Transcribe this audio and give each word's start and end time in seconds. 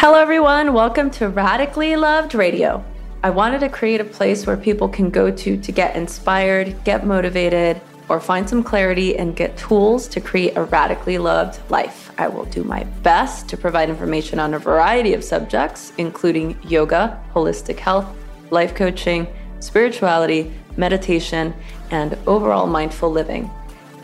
Hello, 0.00 0.18
everyone. 0.18 0.72
Welcome 0.72 1.10
to 1.10 1.28
Radically 1.28 1.94
Loved 1.94 2.34
Radio. 2.34 2.82
I 3.22 3.28
wanted 3.28 3.58
to 3.60 3.68
create 3.68 4.00
a 4.00 4.04
place 4.04 4.46
where 4.46 4.56
people 4.56 4.88
can 4.88 5.10
go 5.10 5.30
to 5.30 5.58
to 5.58 5.72
get 5.72 5.94
inspired, 5.94 6.74
get 6.84 7.04
motivated, 7.04 7.82
or 8.08 8.18
find 8.18 8.48
some 8.48 8.62
clarity 8.62 9.18
and 9.18 9.36
get 9.36 9.58
tools 9.58 10.08
to 10.08 10.18
create 10.18 10.56
a 10.56 10.64
radically 10.64 11.18
loved 11.18 11.60
life. 11.70 12.12
I 12.16 12.28
will 12.28 12.46
do 12.46 12.64
my 12.64 12.84
best 13.02 13.46
to 13.50 13.58
provide 13.58 13.90
information 13.90 14.38
on 14.38 14.54
a 14.54 14.58
variety 14.58 15.12
of 15.12 15.22
subjects, 15.22 15.92
including 15.98 16.58
yoga, 16.62 17.22
holistic 17.34 17.78
health, 17.78 18.06
life 18.48 18.74
coaching, 18.74 19.26
spirituality, 19.58 20.50
meditation, 20.78 21.52
and 21.90 22.16
overall 22.26 22.66
mindful 22.66 23.10
living. 23.10 23.50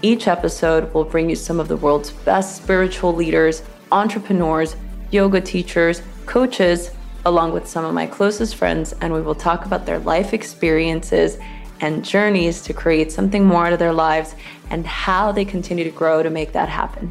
Each 0.03 0.29
episode 0.29 0.93
will 0.93 1.05
bring 1.05 1.31
you 1.31 1.37
some 1.37 1.59
of 1.59 1.69
the 1.69 1.77
world's 1.79 2.11
best 2.11 2.55
spiritual 2.55 3.15
leaders, 3.15 3.63
entrepreneurs, 3.91 4.77
yoga 5.11 5.41
teachers, 5.41 6.03
coaches, 6.27 6.91
along 7.25 7.53
with 7.53 7.67
some 7.67 7.85
of 7.85 7.95
my 7.95 8.07
closest 8.07 8.57
friends, 8.57 8.95
and 9.01 9.13
we 9.13 9.21
will 9.21 9.35
talk 9.35 9.67
about 9.67 9.87
their 9.87 9.99
life 9.99 10.33
experiences 10.33 11.39
and 11.81 12.05
journeys 12.05 12.63
to 12.63 12.73
create 12.73 13.13
something 13.13 13.45
more 13.45 13.67
out 13.67 13.73
of 13.73 13.79
their 13.79 13.93
lives 13.93 14.35
and 14.71 14.87
how 14.87 15.33
they 15.33 15.45
continue 15.45 15.85
to 15.85 15.91
grow 15.91 16.23
to 16.23 16.31
make 16.31 16.53
that 16.53 16.69
happen. 16.69 17.11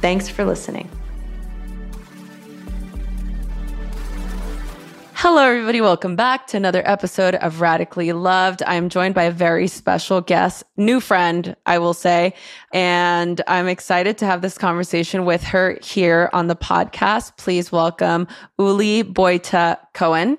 Thanks 0.00 0.28
for 0.28 0.44
listening. 0.44 0.88
Hello, 5.26 5.42
everybody. 5.42 5.80
Welcome 5.80 6.16
back 6.16 6.48
to 6.48 6.58
another 6.58 6.82
episode 6.84 7.36
of 7.36 7.62
Radically 7.62 8.12
Loved. 8.12 8.62
I'm 8.66 8.90
joined 8.90 9.14
by 9.14 9.22
a 9.22 9.30
very 9.30 9.68
special 9.68 10.20
guest, 10.20 10.64
new 10.76 11.00
friend, 11.00 11.56
I 11.64 11.78
will 11.78 11.94
say. 11.94 12.34
And 12.74 13.40
I'm 13.46 13.66
excited 13.66 14.18
to 14.18 14.26
have 14.26 14.42
this 14.42 14.58
conversation 14.58 15.24
with 15.24 15.42
her 15.44 15.78
here 15.82 16.28
on 16.34 16.48
the 16.48 16.54
podcast. 16.54 17.38
Please 17.38 17.72
welcome 17.72 18.28
Uli 18.58 19.02
Beutter 19.02 19.78
Cohen. 19.94 20.36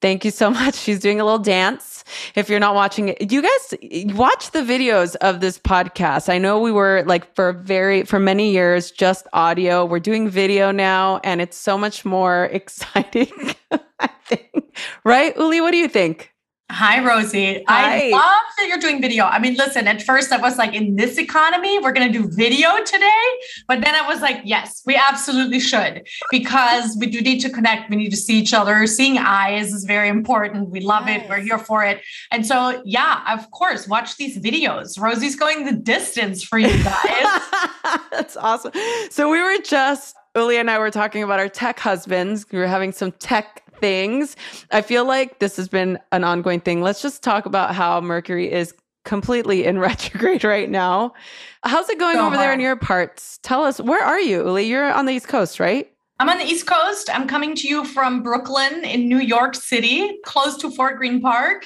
Thank 0.00 0.24
you 0.24 0.30
so 0.30 0.50
much. 0.60 0.74
She's 0.74 1.00
doing 1.00 1.20
a 1.20 1.24
little 1.24 1.38
dance. 1.38 2.04
If 2.34 2.48
you're 2.48 2.60
not 2.60 2.74
watching 2.74 3.10
it, 3.10 3.30
you 3.30 3.42
guys 3.42 4.14
watch 4.14 4.50
the 4.50 4.60
videos 4.60 5.16
of 5.16 5.40
this 5.40 5.58
podcast. 5.58 6.28
I 6.28 6.38
know 6.38 6.58
we 6.58 6.72
were 6.72 7.04
like 7.06 7.34
for 7.34 7.52
very 7.52 8.04
for 8.04 8.18
many 8.18 8.50
years 8.50 8.90
just 8.90 9.26
audio. 9.32 9.84
We're 9.84 10.00
doing 10.00 10.28
video 10.28 10.70
now 10.70 11.20
and 11.22 11.40
it's 11.40 11.56
so 11.56 11.78
much 11.78 12.04
more 12.04 12.44
exciting. 12.52 13.30
I 14.00 14.08
think. 14.24 14.76
Right? 15.04 15.36
Uli, 15.36 15.60
what 15.60 15.72
do 15.72 15.76
you 15.76 15.88
think? 15.88 16.29
Hi, 16.72 17.04
Rosie. 17.04 17.64
Hi. 17.66 18.06
I 18.06 18.10
love 18.10 18.42
that 18.56 18.68
you're 18.68 18.78
doing 18.78 19.02
video. 19.02 19.24
I 19.24 19.40
mean, 19.40 19.56
listen, 19.56 19.88
at 19.88 20.02
first 20.02 20.30
I 20.30 20.36
was 20.36 20.56
like, 20.56 20.72
in 20.72 20.94
this 20.94 21.18
economy, 21.18 21.80
we're 21.80 21.92
going 21.92 22.10
to 22.10 22.16
do 22.16 22.28
video 22.30 22.78
today. 22.84 23.24
But 23.66 23.80
then 23.80 23.96
I 23.96 24.06
was 24.06 24.20
like, 24.20 24.42
yes, 24.44 24.80
we 24.86 24.94
absolutely 24.94 25.58
should 25.58 26.06
because 26.30 26.96
we 27.00 27.08
do 27.08 27.20
need 27.22 27.40
to 27.40 27.50
connect. 27.50 27.90
We 27.90 27.96
need 27.96 28.10
to 28.10 28.16
see 28.16 28.38
each 28.38 28.54
other. 28.54 28.86
Seeing 28.86 29.18
eyes 29.18 29.72
is 29.72 29.84
very 29.84 30.08
important. 30.08 30.70
We 30.70 30.78
love 30.80 31.08
it. 31.08 31.28
We're 31.28 31.40
here 31.40 31.58
for 31.58 31.84
it. 31.84 32.02
And 32.30 32.46
so, 32.46 32.80
yeah, 32.84 33.24
of 33.34 33.50
course, 33.50 33.88
watch 33.88 34.16
these 34.16 34.38
videos. 34.38 34.98
Rosie's 34.98 35.34
going 35.34 35.64
the 35.64 35.72
distance 35.72 36.44
for 36.44 36.58
you 36.58 36.84
guys. 36.84 37.40
That's 38.12 38.36
awesome. 38.36 38.72
So 39.10 39.28
we 39.28 39.42
were 39.42 39.60
just 39.64 40.14
Uli 40.36 40.58
and 40.58 40.70
I 40.70 40.78
were 40.78 40.92
talking 40.92 41.24
about 41.24 41.40
our 41.40 41.48
tech 41.48 41.80
husbands. 41.80 42.46
We 42.52 42.60
were 42.60 42.68
having 42.68 42.92
some 42.92 43.10
tech 43.12 43.64
things. 43.80 44.36
I 44.70 44.82
feel 44.82 45.04
like 45.04 45.38
this 45.38 45.56
has 45.56 45.68
been 45.68 45.98
an 46.12 46.24
ongoing 46.24 46.60
thing. 46.60 46.82
Let's 46.82 47.02
just 47.02 47.22
talk 47.22 47.46
about 47.46 47.74
how 47.74 48.00
Mercury 48.00 48.50
is 48.50 48.74
completely 49.04 49.64
in 49.64 49.78
retrograde 49.88 50.44
right 50.44 50.70
now. 50.70 51.14
How's 51.62 51.88
it 51.88 51.98
going 51.98 52.16
so 52.16 52.26
over 52.26 52.36
hard. 52.36 52.40
there 52.40 52.52
in 52.52 52.60
your 52.60 52.76
parts? 52.76 53.38
Tell 53.42 53.64
us, 53.64 53.80
where 53.80 54.04
are 54.04 54.20
you, 54.20 54.44
Uli? 54.44 54.64
You're 54.64 54.92
on 54.92 55.06
the 55.06 55.12
East 55.12 55.28
Coast, 55.28 55.60
right? 55.60 55.90
I'm 56.18 56.28
on 56.28 56.38
the 56.38 56.44
East 56.44 56.66
Coast. 56.66 57.08
I'm 57.12 57.26
coming 57.26 57.54
to 57.56 57.66
you 57.66 57.84
from 57.84 58.22
Brooklyn 58.22 58.84
in 58.84 59.08
New 59.08 59.20
York 59.20 59.54
City, 59.54 60.18
close 60.24 60.56
to 60.58 60.70
Fort 60.70 60.98
Greene 60.98 61.20
Park. 61.20 61.64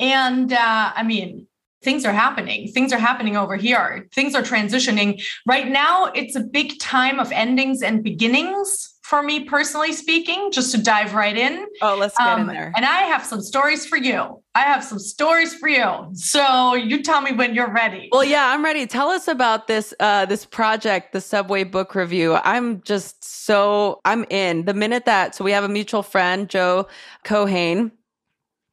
And 0.00 0.52
uh, 0.52 0.92
I 0.96 1.02
mean, 1.02 1.46
things 1.82 2.04
are 2.04 2.12
happening. 2.12 2.68
Things 2.72 2.92
are 2.92 2.98
happening 2.98 3.36
over 3.36 3.56
here. 3.56 4.08
Things 4.14 4.34
are 4.34 4.42
transitioning. 4.42 5.22
Right 5.46 5.68
now, 5.68 6.06
it's 6.06 6.36
a 6.36 6.40
big 6.40 6.78
time 6.78 7.20
of 7.20 7.30
endings 7.32 7.82
and 7.82 8.02
beginnings 8.02 8.91
for 9.12 9.22
me 9.22 9.44
personally 9.44 9.92
speaking, 9.92 10.50
just 10.50 10.72
to 10.72 10.82
dive 10.82 11.12
right 11.12 11.36
in. 11.36 11.66
Oh, 11.82 11.98
let's 12.00 12.16
get 12.16 12.26
um, 12.26 12.40
in 12.40 12.46
there. 12.46 12.72
And 12.74 12.86
I 12.86 13.02
have 13.02 13.22
some 13.22 13.42
stories 13.42 13.84
for 13.84 13.98
you. 13.98 14.42
I 14.54 14.60
have 14.60 14.82
some 14.82 14.98
stories 14.98 15.54
for 15.54 15.68
you. 15.68 16.08
So 16.14 16.72
you 16.72 17.02
tell 17.02 17.20
me 17.20 17.32
when 17.32 17.54
you're 17.54 17.70
ready. 17.70 18.08
Well, 18.10 18.24
yeah, 18.24 18.46
I'm 18.46 18.64
ready. 18.64 18.86
Tell 18.86 19.10
us 19.10 19.28
about 19.28 19.66
this 19.66 19.92
uh 20.00 20.24
this 20.24 20.46
project, 20.46 21.12
the 21.12 21.20
Subway 21.20 21.62
book 21.62 21.94
review. 21.94 22.36
I'm 22.36 22.80
just 22.84 23.22
so 23.22 24.00
I'm 24.06 24.24
in. 24.30 24.64
The 24.64 24.72
minute 24.72 25.04
that 25.04 25.34
so 25.34 25.44
we 25.44 25.52
have 25.52 25.64
a 25.64 25.68
mutual 25.68 26.02
friend, 26.02 26.48
Joe 26.48 26.88
Keohane, 27.26 27.90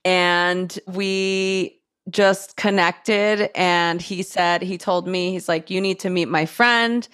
and 0.06 0.80
we 0.88 1.82
just 2.10 2.56
connected 2.56 3.52
and 3.56 4.02
he 4.02 4.24
said 4.24 4.62
he 4.62 4.78
told 4.78 5.06
me 5.06 5.32
he's 5.32 5.48
like 5.48 5.70
you 5.70 5.80
need 5.80 6.00
to 6.00 6.10
meet 6.10 6.28
my 6.28 6.44
friend 6.44 7.08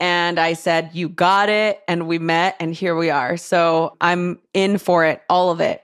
and 0.00 0.40
I 0.40 0.54
said, 0.54 0.90
You 0.92 1.08
got 1.08 1.48
it. 1.48 1.80
And 1.86 2.08
we 2.08 2.18
met, 2.18 2.56
and 2.58 2.74
here 2.74 2.96
we 2.96 3.10
are. 3.10 3.36
So 3.36 3.96
I'm 4.00 4.40
in 4.54 4.78
for 4.78 5.04
it, 5.04 5.22
all 5.28 5.50
of 5.50 5.60
it. 5.60 5.82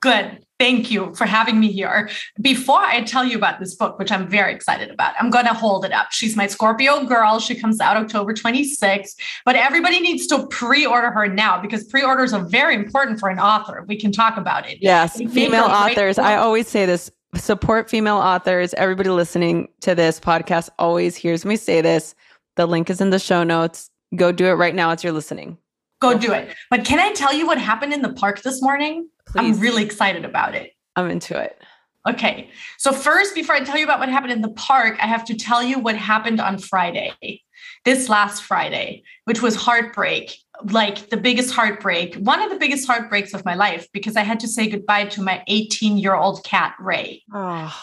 Good. 0.00 0.44
Thank 0.60 0.90
you 0.90 1.12
for 1.14 1.24
having 1.26 1.58
me 1.58 1.72
here. 1.72 2.08
Before 2.40 2.78
I 2.78 3.02
tell 3.02 3.24
you 3.24 3.36
about 3.36 3.58
this 3.58 3.74
book, 3.74 3.98
which 3.98 4.12
I'm 4.12 4.28
very 4.28 4.54
excited 4.54 4.90
about, 4.90 5.14
I'm 5.18 5.28
going 5.28 5.46
to 5.46 5.52
hold 5.52 5.84
it 5.84 5.92
up. 5.92 6.12
She's 6.12 6.36
my 6.36 6.46
Scorpio 6.46 7.04
girl. 7.04 7.40
She 7.40 7.56
comes 7.56 7.80
out 7.80 7.96
October 7.96 8.34
26th, 8.34 9.16
but 9.44 9.56
everybody 9.56 9.98
needs 9.98 10.26
to 10.28 10.46
pre 10.46 10.86
order 10.86 11.10
her 11.10 11.26
now 11.26 11.60
because 11.60 11.84
pre 11.84 12.02
orders 12.02 12.32
are 12.32 12.44
very 12.44 12.74
important 12.74 13.18
for 13.18 13.30
an 13.30 13.40
author. 13.40 13.84
We 13.88 13.96
can 13.96 14.12
talk 14.12 14.36
about 14.36 14.68
it. 14.68 14.78
Yes, 14.80 15.16
female 15.16 15.64
authors. 15.64 16.18
I 16.18 16.36
always 16.36 16.68
say 16.68 16.86
this 16.86 17.10
support 17.34 17.90
female 17.90 18.18
authors. 18.18 18.74
Everybody 18.74 19.10
listening 19.10 19.68
to 19.80 19.94
this 19.94 20.20
podcast 20.20 20.68
always 20.78 21.16
hears 21.16 21.44
me 21.44 21.56
say 21.56 21.80
this 21.80 22.14
the 22.56 22.66
link 22.66 22.90
is 22.90 23.00
in 23.00 23.10
the 23.10 23.18
show 23.18 23.44
notes. 23.44 23.90
Go 24.14 24.32
do 24.32 24.46
it 24.46 24.52
right 24.52 24.74
now 24.74 24.90
as 24.90 25.02
you're 25.02 25.12
listening. 25.12 25.58
Go 26.00 26.16
do 26.16 26.32
it. 26.32 26.54
But 26.70 26.84
can 26.84 27.00
I 27.00 27.12
tell 27.12 27.32
you 27.32 27.46
what 27.46 27.58
happened 27.58 27.92
in 27.92 28.02
the 28.02 28.12
park 28.12 28.42
this 28.42 28.62
morning? 28.62 29.08
Please. 29.26 29.56
I'm 29.56 29.60
really 29.60 29.82
excited 29.82 30.24
about 30.24 30.54
it. 30.54 30.72
I'm 30.96 31.10
into 31.10 31.38
it. 31.40 31.60
Okay. 32.06 32.50
So, 32.78 32.92
first, 32.92 33.34
before 33.34 33.54
I 33.54 33.60
tell 33.60 33.78
you 33.78 33.84
about 33.84 33.98
what 33.98 34.10
happened 34.10 34.32
in 34.32 34.42
the 34.42 34.50
park, 34.50 34.96
I 35.00 35.06
have 35.06 35.24
to 35.24 35.34
tell 35.34 35.62
you 35.62 35.78
what 35.78 35.96
happened 35.96 36.40
on 36.40 36.58
Friday, 36.58 37.42
this 37.84 38.10
last 38.10 38.42
Friday, 38.42 39.04
which 39.24 39.40
was 39.40 39.56
heartbreak 39.56 40.36
like 40.70 41.10
the 41.10 41.16
biggest 41.16 41.52
heartbreak, 41.52 42.14
one 42.16 42.40
of 42.40 42.50
the 42.50 42.56
biggest 42.56 42.86
heartbreaks 42.86 43.34
of 43.34 43.44
my 43.44 43.54
life, 43.54 43.88
because 43.92 44.16
I 44.16 44.22
had 44.22 44.40
to 44.40 44.48
say 44.48 44.68
goodbye 44.68 45.06
to 45.06 45.22
my 45.22 45.42
18 45.46 45.98
year 45.98 46.14
old 46.14 46.44
cat, 46.44 46.74
Ray. 46.78 47.22
Oh. 47.32 47.74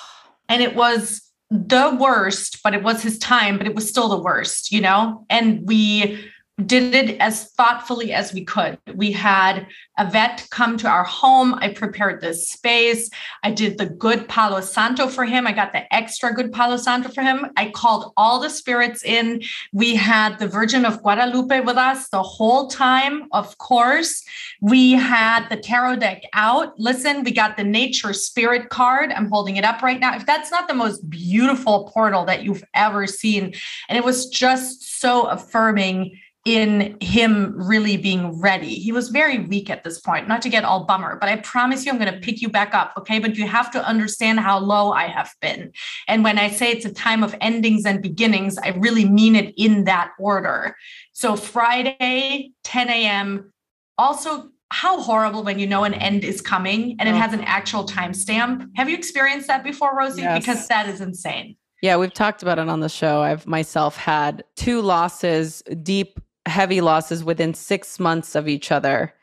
And 0.50 0.62
it 0.62 0.76
was 0.76 1.22
the 1.52 1.98
worst, 2.00 2.64
but 2.64 2.74
it 2.74 2.82
was 2.82 3.04
his 3.04 3.20
time, 3.20 3.58
but 3.58 3.68
it 3.68 3.76
was 3.76 3.88
still 3.88 4.08
the 4.08 4.22
worst, 4.22 4.72
you 4.72 4.80
know? 4.80 5.26
And 5.30 5.68
we 5.68 6.32
did 6.66 6.94
it 6.94 7.18
as 7.20 7.52
thoughtfully 7.54 8.14
as 8.14 8.34
we 8.34 8.44
could. 8.44 8.78
We 8.94 9.12
had 9.12 9.68
a 9.98 10.10
vet 10.10 10.48
come 10.52 10.78
to 10.78 10.88
our 10.88 11.04
home. 11.04 11.56
I 11.56 11.74
prepared 11.74 12.22
this 12.22 12.52
space. 12.52 13.10
I 13.44 13.52
did 13.52 13.78
the 13.78 13.88
good 13.88 14.28
Palo 14.28 14.62
Santo 14.62 15.08
for 15.08 15.26
him. 15.26 15.48
I 15.48 15.54
got 15.54 15.74
the 15.74 15.92
extra 15.94 16.34
good 16.34 16.52
Palo 16.52 16.78
Santo 16.78 17.10
for 17.10 17.22
him. 17.22 17.48
I 17.58 17.72
called 17.72 18.14
all 18.16 18.40
the 18.40 18.50
spirits 18.50 19.04
in. 19.04 19.42
We 19.74 19.96
had 19.96 20.40
the 20.40 20.48
Virgin 20.48 20.86
of 20.86 21.02
Guadalupe 21.02 21.62
with 21.62 21.78
us 21.78 22.10
the 22.10 22.24
whole 22.24 22.68
time, 22.68 23.28
of 23.32 23.58
course. 23.58 24.24
We 24.62 24.94
had 24.94 25.48
the 25.50 25.58
tarot 25.58 25.98
deck 25.98 26.22
out. 26.34 26.80
Listen, 26.80 27.24
we 27.24 27.32
got 27.32 27.58
the 27.58 27.64
nature 27.64 28.14
spirit 28.14 28.70
card. 28.70 29.12
I'm 29.12 29.30
holding 29.30 29.56
it 29.56 29.66
up 29.66 29.82
right 29.82 30.00
now. 30.00 30.16
If 30.16 30.26
that's 30.26 30.52
not 30.52 30.68
the 30.68 30.74
most 30.74 31.10
beautiful 31.10 31.90
portal 31.92 32.26
that 32.26 32.44
you've 32.44 32.64
ever 32.74 33.08
seen, 33.08 33.54
and 33.90 33.98
it 33.98 34.04
was 34.04 34.28
just 34.28 35.00
so 35.00 35.24
affirming 35.24 36.18
in 36.46 36.98
him 37.00 37.54
really 37.56 37.98
being 37.98 38.40
ready. 38.40 38.74
He 38.74 38.92
was 38.92 39.10
very 39.10 39.40
weak 39.40 39.70
at 39.70 39.84
this 39.84 40.00
point, 40.00 40.28
not 40.28 40.42
to 40.42 40.50
get 40.50 40.64
all 40.64 40.86
bummer, 40.86 41.18
but 41.20 41.30
I 41.30 41.36
promise 41.38 41.86
you 41.86 41.92
I'm 41.92 42.00
going 42.00 42.12
to 42.12 42.20
pick 42.20 42.42
you 42.42 42.50
back 42.50 42.74
up. 42.74 42.94
Okay. 42.98 43.20
But 43.20 43.36
you 43.36 43.48
have 43.48 43.70
to 43.72 43.86
understand 43.86 44.40
how 44.40 44.58
low 44.60 44.92
I 44.92 45.06
have 45.06 45.32
been. 45.40 45.72
And 46.08 46.24
when 46.24 46.40
I 46.40 46.50
say 46.50 46.72
it's 46.72 46.86
a 46.86 46.94
time 46.94 47.24
of 47.24 47.36
endings 47.42 47.86
and 47.86 48.02
beginnings, 48.02 48.58
I 48.58 48.70
really 48.70 49.08
mean 49.08 49.36
it 49.36 49.54
in 49.56 49.84
that 49.84 50.12
order. 50.18 50.76
So 51.14 51.36
Friday, 51.36 52.52
10 52.64 52.90
a.m. 52.90 53.54
Also, 54.00 54.50
how 54.72 55.00
horrible 55.00 55.44
when 55.44 55.60
you 55.60 55.68
know 55.68 55.84
an 55.84 55.94
end 55.94 56.24
is 56.24 56.42
coming 56.42 56.96
and 57.00 57.08
it 57.08 57.14
has 57.14 57.34
an 57.34 57.42
oh. 57.42 57.46
actual 57.46 57.86
timestamp. 57.86 58.68
Have 58.78 58.90
you 58.90 58.98
experienced 58.98 59.48
that 59.48 59.64
before, 59.64 59.96
Rosie? 59.96 60.22
Yes. 60.22 60.40
Because 60.40 60.68
that 60.70 60.90
is 60.90 61.02
insane. 61.02 61.58
Yeah, 61.84 61.98
we've 61.98 62.14
talked 62.14 62.42
about 62.42 62.58
it 62.58 62.70
on 62.70 62.80
the 62.80 62.90
show. 62.90 63.22
I've 63.22 63.46
myself 63.46 63.98
had 63.98 64.44
two 64.56 64.82
losses, 64.82 65.62
deep 65.84 66.20
heavy 66.52 66.82
losses 66.82 67.24
within 67.24 67.54
six 67.54 68.00
months 68.00 68.36
of 68.36 68.48
each 68.48 68.72
other, 68.72 69.14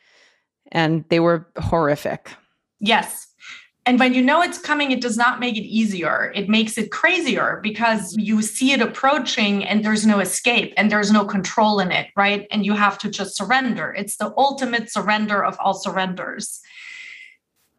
and 0.72 1.04
they 1.08 1.20
were 1.20 1.46
horrific. 1.56 2.32
Yes. 2.80 3.26
And 3.86 3.98
when 3.98 4.12
you 4.12 4.20
know 4.20 4.42
it's 4.42 4.58
coming, 4.58 4.90
it 4.90 5.00
does 5.00 5.16
not 5.16 5.40
make 5.40 5.56
it 5.56 5.62
easier. 5.62 6.30
It 6.34 6.48
makes 6.50 6.76
it 6.76 6.90
crazier 6.90 7.58
because 7.62 8.14
you 8.18 8.42
see 8.42 8.72
it 8.72 8.82
approaching 8.82 9.64
and 9.64 9.82
there's 9.82 10.04
no 10.04 10.20
escape 10.20 10.74
and 10.76 10.90
there's 10.90 11.10
no 11.10 11.24
control 11.24 11.80
in 11.80 11.90
it, 11.90 12.08
right? 12.14 12.46
And 12.50 12.66
you 12.66 12.74
have 12.74 12.98
to 12.98 13.10
just 13.10 13.34
surrender. 13.34 13.94
It's 13.96 14.18
the 14.18 14.34
ultimate 14.36 14.92
surrender 14.92 15.42
of 15.42 15.56
all 15.58 15.72
surrenders. 15.72 16.60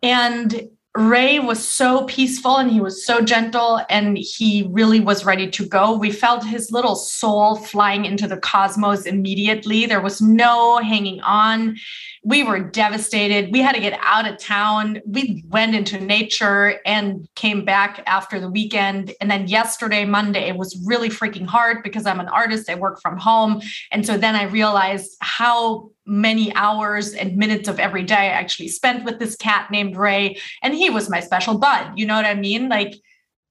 And 0.01 0.69
Ray 0.97 1.39
was 1.39 1.65
so 1.65 2.05
peaceful 2.05 2.57
and 2.57 2.71
he 2.71 2.81
was 2.81 3.05
so 3.05 3.21
gentle 3.21 3.79
and 3.89 4.17
he 4.17 4.67
really 4.71 4.99
was 4.99 5.23
ready 5.23 5.47
to 5.51 5.65
go. 5.65 5.95
We 5.95 6.11
felt 6.11 6.43
his 6.43 6.71
little 6.71 6.95
soul 6.95 7.55
flying 7.55 8.05
into 8.05 8.27
the 8.27 8.37
cosmos 8.37 9.05
immediately. 9.05 9.85
There 9.85 10.01
was 10.01 10.19
no 10.19 10.77
hanging 10.79 11.21
on. 11.21 11.77
We 12.23 12.43
were 12.43 12.59
devastated. 12.59 13.51
We 13.53 13.61
had 13.61 13.75
to 13.75 13.81
get 13.81 13.99
out 14.01 14.27
of 14.27 14.39
town. 14.39 14.99
We 15.05 15.43
went 15.47 15.75
into 15.75 15.99
nature 15.99 16.79
and 16.85 17.29
came 17.35 17.63
back 17.63 18.01
after 18.07 18.39
the 18.39 18.49
weekend. 18.49 19.13
And 19.21 19.29
then 19.29 19.47
yesterday, 19.47 20.05
Monday, 20.05 20.49
it 20.49 20.57
was 20.57 20.83
really 20.87 21.09
freaking 21.09 21.45
hard 21.45 21.83
because 21.83 22.07
I'm 22.07 22.19
an 22.19 22.29
artist. 22.29 22.67
I 22.67 22.75
work 22.75 22.99
from 22.99 23.17
home. 23.17 23.61
And 23.91 24.05
so 24.05 24.17
then 24.17 24.35
I 24.35 24.43
realized 24.43 25.17
how 25.21 25.91
many 26.09 26.53
hours 26.55 27.13
and 27.13 27.37
minutes 27.37 27.69
of 27.69 27.79
every 27.79 28.03
day 28.03 28.15
I 28.15 28.27
actually 28.27 28.67
spent 28.67 29.05
with 29.05 29.19
this 29.19 29.35
cat 29.35 29.69
named 29.71 29.95
Ray. 29.95 30.37
And 30.63 30.73
he 30.73 30.89
was 30.89 31.09
my 31.09 31.19
special 31.19 31.57
bud. 31.57 31.91
You 31.95 32.05
know 32.05 32.15
what 32.15 32.25
I 32.25 32.33
mean? 32.33 32.67
Like 32.67 32.95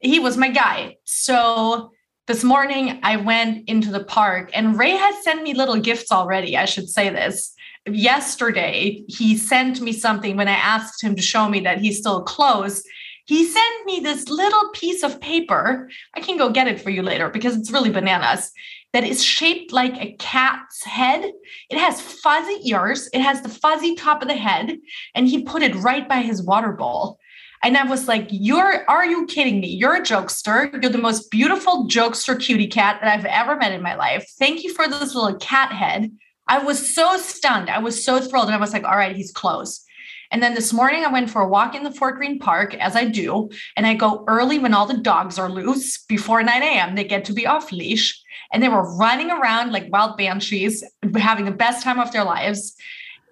he 0.01 0.19
was 0.19 0.37
my 0.37 0.51
guy. 0.51 0.97
So 1.05 1.93
this 2.27 2.45
morning 2.45 3.01
I 3.03 3.17
went 3.17 3.69
into 3.69 3.91
the 3.91 4.05
park 4.05 4.51
and 4.53 4.79
Ray 4.79 4.91
has 4.91 5.25
sent 5.25 5.43
me 5.43 5.55
little 5.55 5.81
gifts 5.81 6.13
already. 6.13 6.57
I 6.57 6.67
should 6.67 6.89
say 6.89 7.09
this. 7.09 7.55
Yesterday, 7.87 9.03
he 9.09 9.37
sent 9.37 9.81
me 9.81 9.93
something 9.93 10.37
when 10.37 10.49
I 10.49 10.53
asked 10.53 11.03
him 11.03 11.17
to 11.17 11.23
show 11.23 11.49
me 11.49 11.61
that 11.61 11.79
he's 11.79 11.99
still 11.99 12.23
close. 12.23 12.83
He 13.25 13.47
sent 13.47 13.87
me 13.87 14.01
this 14.01 14.29
little 14.29 14.71
piece 14.75 15.03
of 15.03 15.21
paper. 15.21 15.89
I 16.15 16.21
can 16.21 16.37
go 16.37 16.51
get 16.51 16.69
it 16.69 16.81
for 16.81 16.91
you 16.91 17.03
later 17.03 17.31
because 17.31 17.57
it's 17.57 17.71
really 17.71 17.91
bananas 17.91 18.53
that 18.93 19.05
is 19.05 19.23
shaped 19.23 19.73
like 19.73 19.97
a 19.97 20.17
cat's 20.19 20.85
head. 20.85 21.31
It 21.71 21.79
has 21.79 22.01
fuzzy 22.01 22.71
ears, 22.71 23.09
it 23.13 23.21
has 23.21 23.43
the 23.43 23.49
fuzzy 23.49 23.95
top 23.95 24.23
of 24.23 24.29
the 24.29 24.37
head, 24.37 24.77
and 25.15 25.29
he 25.29 25.43
put 25.43 25.63
it 25.63 25.75
right 25.77 26.09
by 26.09 26.19
his 26.19 26.43
water 26.43 26.73
bowl. 26.73 27.19
And 27.63 27.77
I 27.77 27.85
was 27.85 28.07
like, 28.07 28.29
You're 28.31 28.89
are 28.89 29.05
you 29.05 29.27
kidding 29.27 29.61
me? 29.61 29.69
You're 29.69 29.97
a 29.97 30.03
jokester. 30.03 30.71
You're 30.81 30.93
the 30.93 30.99
most 30.99 31.31
beautiful 31.31 31.89
jokester 31.89 32.41
cutie 32.41 32.69
cat 32.69 33.01
that 33.01 33.13
I've 33.13 33.25
ever 33.25 33.57
met 33.57 33.73
in 33.73 33.83
my 33.83 33.97
life. 33.97 34.27
Thank 34.39 34.63
you 34.63 34.73
for 34.73 34.87
this 34.89 35.15
little 35.15 35.39
cat 35.39 35.73
head. 35.73 36.11
I 36.47 36.59
was 36.59 36.95
so 36.95 37.19
stunned. 37.19 37.69
I 37.69 37.79
was 37.79 38.03
so 38.03 38.21
thrilled. 38.21 38.47
And 38.47 38.55
I 38.55 38.61
was 38.61 38.73
like, 38.73 38.85
all 38.85 38.97
right, 38.97 39.15
he's 39.15 39.33
close. 39.33 39.85
And 40.31 40.43
then 40.43 40.55
this 40.55 40.73
morning, 40.73 41.05
I 41.05 41.13
went 41.13 41.31
for 41.31 41.43
a 41.43 41.49
walk 41.49 41.75
in 41.75 41.85
the 41.85 41.93
Fort 41.93 42.17
Greene 42.17 42.39
Park, 42.39 42.75
as 42.75 42.95
I 42.95 43.07
do. 43.07 43.49
And 43.77 43.87
I 43.87 43.95
go 43.95 44.25
early 44.29 44.59
when 44.59 44.75
all 44.75 44.87
the 44.87 44.99
dogs 44.99 45.39
are 45.39 45.51
loose 45.51 46.05
before 46.05 46.43
9 46.43 46.63
a.m. 46.63 46.95
They 46.95 47.05
get 47.05 47.25
to 47.27 47.33
be 47.33 47.47
off 47.47 47.73
leash 47.73 48.23
and 48.53 48.63
they 48.63 48.69
were 48.69 48.97
running 48.97 49.31
around 49.31 49.73
like 49.73 49.93
wild 49.93 50.17
banshees, 50.17 50.85
having 51.17 51.45
the 51.45 51.51
best 51.51 51.83
time 51.83 52.01
of 52.01 52.13
their 52.13 52.25
lives. 52.25 52.75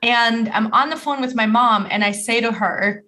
And 0.03 0.49
I'm 0.50 0.73
on 0.73 0.91
the 0.91 0.97
phone 0.97 1.20
with 1.20 1.35
my 1.35 1.47
mom, 1.47 1.87
and 1.91 2.05
I 2.05 2.12
say 2.12 2.41
to 2.41 2.53
her, 2.53 3.03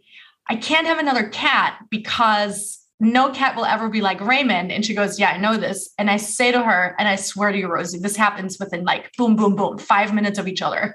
I 0.49 0.57
can't 0.57 0.87
have 0.87 0.99
another 0.99 1.29
cat 1.29 1.79
because 1.91 2.79
no 3.01 3.31
cat 3.31 3.55
will 3.55 3.65
ever 3.65 3.89
be 3.89 4.01
like 4.01 4.21
Raymond. 4.21 4.73
And 4.73 4.85
she 4.85 4.95
goes, 4.95 5.19
Yeah, 5.19 5.31
I 5.31 5.39
know 5.39 5.57
this. 5.57 5.91
And 5.99 6.11
I 6.11 6.17
say 6.17 6.51
to 6.51 6.63
her, 6.63 6.97
and 6.99 7.07
I 7.07 7.17
swear 7.17 7.53
to 7.53 7.59
you, 7.59 7.69
Rosie, 7.69 7.99
this 7.99 8.17
happens 8.17 8.59
within 8.59 8.85
like 8.85 9.13
boom, 9.17 9.37
boom, 9.37 9.55
boom, 9.55 9.79
five 9.79 10.15
minutes 10.15 10.39
of 10.39 10.49
each 10.49 10.63
other. 10.63 10.95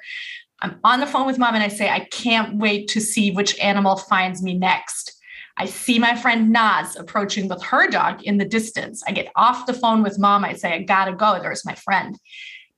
I'm 0.62 0.80
on 0.84 1.00
the 1.00 1.08
phone 1.08 1.26
with 1.26 1.38
mom 1.38 1.56
and 1.56 1.64
I 1.64 1.68
say, 1.68 1.90
I 1.90 2.02
can't 2.12 2.58
wait 2.58 2.88
to 2.90 3.02
see 3.02 3.32
which 3.32 3.58
animal 3.60 3.98
finds 3.98 4.42
me 4.42 4.54
next. 4.54 5.12
I 5.58 5.66
see 5.66 6.00
my 6.00 6.16
friend 6.16 6.52
Naz 6.52 6.96
approaching 6.96 7.48
with 7.48 7.62
her 7.64 7.88
dog 7.90 8.24
in 8.24 8.38
the 8.38 8.46
distance. 8.46 9.04
I 9.08 9.12
get 9.12 9.32
off 9.36 9.66
the 9.66 9.74
phone 9.74 10.02
with 10.02 10.20
mom. 10.20 10.44
I 10.44 10.54
say, 10.54 10.74
I 10.74 10.84
gotta 10.84 11.14
go. 11.14 11.40
There's 11.40 11.66
my 11.66 11.76
friend. 11.76 12.18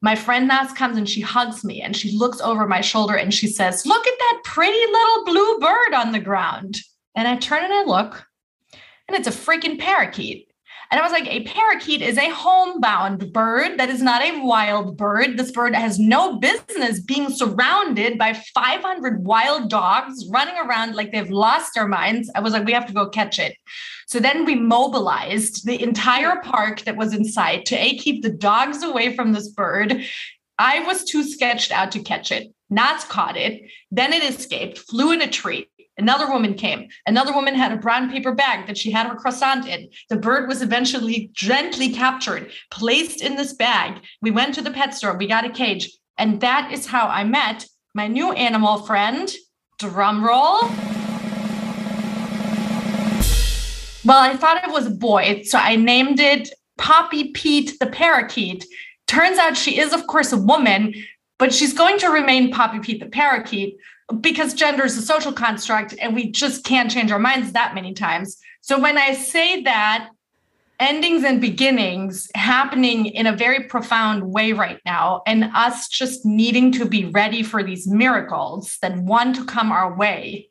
My 0.01 0.15
friend 0.15 0.47
Naz 0.47 0.73
comes 0.73 0.97
and 0.97 1.09
she 1.09 1.21
hugs 1.21 1.63
me 1.63 1.81
and 1.81 1.95
she 1.95 2.11
looks 2.11 2.41
over 2.41 2.67
my 2.67 2.81
shoulder 2.81 3.15
and 3.15 3.33
she 3.33 3.47
says, 3.47 3.85
Look 3.85 4.05
at 4.05 4.19
that 4.19 4.41
pretty 4.43 4.77
little 4.77 5.25
blue 5.25 5.59
bird 5.59 5.93
on 5.93 6.11
the 6.11 6.19
ground. 6.19 6.77
And 7.15 7.27
I 7.27 7.37
turn 7.37 7.63
and 7.63 7.73
I 7.73 7.83
look, 7.85 8.25
and 9.07 9.15
it's 9.15 9.27
a 9.27 9.31
freaking 9.31 9.79
parakeet. 9.79 10.51
And 10.91 10.99
I 10.99 11.03
was 11.03 11.11
like, 11.11 11.27
a 11.27 11.43
parakeet 11.43 12.01
is 12.01 12.17
a 12.17 12.29
homebound 12.29 13.33
bird 13.33 13.77
that 13.79 13.89
is 13.89 14.01
not 14.01 14.21
a 14.21 14.41
wild 14.43 14.97
bird. 14.97 15.37
This 15.37 15.51
bird 15.51 15.75
has 15.75 15.99
no 15.99 16.37
business 16.39 16.99
being 16.99 17.29
surrounded 17.29 18.17
by 18.17 18.33
500 18.33 19.23
wild 19.23 19.69
dogs 19.69 20.25
running 20.31 20.55
around 20.57 20.95
like 20.95 21.11
they've 21.11 21.29
lost 21.29 21.73
their 21.73 21.87
minds. 21.87 22.31
I 22.35 22.39
was 22.39 22.53
like, 22.53 22.65
we 22.65 22.73
have 22.73 22.87
to 22.87 22.93
go 22.93 23.09
catch 23.09 23.39
it. 23.39 23.55
So 24.07 24.19
then 24.19 24.45
we 24.45 24.55
mobilized 24.55 25.65
the 25.65 25.81
entire 25.81 26.39
park 26.41 26.81
that 26.81 26.97
was 26.97 27.13
in 27.13 27.25
sight 27.25 27.65
to 27.65 27.75
A, 27.75 27.97
keep 27.97 28.21
the 28.21 28.29
dogs 28.29 28.83
away 28.83 29.15
from 29.15 29.33
this 29.33 29.49
bird. 29.49 30.03
I 30.57 30.79
was 30.81 31.03
too 31.03 31.23
sketched 31.23 31.71
out 31.71 31.91
to 31.93 31.99
catch 31.99 32.31
it. 32.31 32.53
Naz 32.69 33.03
caught 33.05 33.37
it. 33.37 33.69
Then 33.91 34.13
it 34.13 34.23
escaped, 34.23 34.77
flew 34.77 35.11
in 35.11 35.21
a 35.21 35.29
tree. 35.29 35.67
Another 35.97 36.29
woman 36.29 36.55
came. 36.55 36.89
Another 37.07 37.33
woman 37.33 37.55
had 37.55 37.71
a 37.71 37.77
brown 37.77 38.11
paper 38.11 38.33
bag 38.33 38.67
that 38.67 38.77
she 38.77 38.91
had 38.91 39.07
her 39.07 39.15
croissant 39.15 39.65
in. 39.65 39.89
The 40.09 40.17
bird 40.17 40.49
was 40.49 40.61
eventually 40.61 41.31
gently 41.33 41.93
captured, 41.93 42.51
placed 42.69 43.21
in 43.21 43.37
this 43.37 43.53
bag. 43.53 44.01
We 44.21 44.31
went 44.31 44.55
to 44.55 44.61
the 44.61 44.71
pet 44.71 44.93
store, 44.93 45.17
we 45.17 45.27
got 45.27 45.45
a 45.45 45.49
cage. 45.49 45.89
And 46.17 46.41
that 46.41 46.71
is 46.73 46.85
how 46.85 47.07
I 47.07 47.23
met 47.23 47.65
my 47.93 48.07
new 48.07 48.33
animal 48.33 48.79
friend. 48.79 49.33
Drum 49.79 50.23
roll. 50.23 50.61
Well, 54.03 54.19
I 54.19 54.35
thought 54.37 54.63
it 54.63 54.71
was 54.71 54.87
a 54.87 54.91
boy, 54.91 55.43
so 55.45 55.57
I 55.57 55.77
named 55.77 56.19
it 56.19 56.49
Poppy 56.77 57.31
Pete 57.31 57.79
the 57.79 57.87
parakeet. 57.87 58.65
Turns 59.07 59.37
out 59.37 59.57
she 59.57 59.79
is, 59.79 59.93
of 59.93 60.07
course, 60.07 60.31
a 60.31 60.37
woman, 60.37 60.93
but 61.39 61.53
she's 61.53 61.73
going 61.73 61.97
to 61.99 62.09
remain 62.09 62.51
Poppy 62.51 62.79
Pete 62.79 62.99
the 62.99 63.07
parakeet 63.07 63.77
because 64.21 64.53
gender 64.53 64.85
is 64.85 64.97
a 64.97 65.01
social 65.01 65.33
construct 65.33 65.95
and 65.99 66.15
we 66.15 66.31
just 66.31 66.63
can't 66.63 66.91
change 66.91 67.11
our 67.11 67.19
minds 67.19 67.51
that 67.53 67.73
many 67.73 67.93
times. 67.93 68.37
So 68.61 68.79
when 68.79 68.97
I 68.97 69.13
say 69.13 69.61
that, 69.63 70.09
endings 70.79 71.23
and 71.23 71.39
beginnings 71.39 72.29
happening 72.35 73.05
in 73.05 73.27
a 73.27 73.35
very 73.35 73.63
profound 73.63 74.31
way 74.31 74.51
right 74.51 74.79
now, 74.85 75.21
and 75.25 75.45
us 75.55 75.87
just 75.87 76.25
needing 76.25 76.71
to 76.73 76.85
be 76.85 77.05
ready 77.05 77.43
for 77.43 77.63
these 77.63 77.87
miracles 77.87 78.77
that 78.81 78.97
want 78.97 79.35
to 79.37 79.45
come 79.45 79.71
our 79.71 79.95
way, 79.95 80.49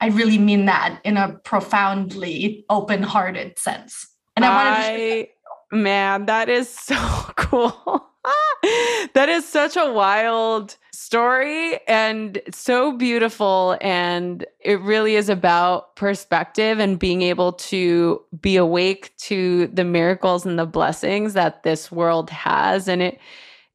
I 0.00 0.08
really 0.08 0.38
mean 0.38 0.66
that 0.66 1.00
in 1.04 1.16
a 1.16 1.34
profoundly 1.44 2.64
open 2.68 3.02
hearted 3.02 3.58
sense. 3.58 4.08
And 4.34 4.44
I, 4.44 4.48
I 4.48 4.64
wanted 4.64 5.26
to. 5.70 5.76
Man, 5.76 6.26
that 6.26 6.48
is 6.48 6.68
so 6.68 6.96
cool. 7.36 8.08
that 9.14 9.28
is 9.28 9.46
such 9.46 9.76
a 9.76 9.92
wild 9.92 10.76
story 11.02 11.78
and 11.88 12.40
so 12.50 12.92
beautiful. 12.96 13.76
And 13.80 14.46
it 14.60 14.80
really 14.80 15.16
is 15.16 15.28
about 15.28 15.96
perspective 15.96 16.78
and 16.78 16.98
being 16.98 17.22
able 17.22 17.52
to 17.54 18.22
be 18.40 18.56
awake 18.56 19.16
to 19.18 19.66
the 19.68 19.84
miracles 19.84 20.46
and 20.46 20.58
the 20.58 20.66
blessings 20.66 21.34
that 21.34 21.62
this 21.62 21.90
world 21.90 22.30
has. 22.30 22.88
And 22.88 23.02
it 23.02 23.18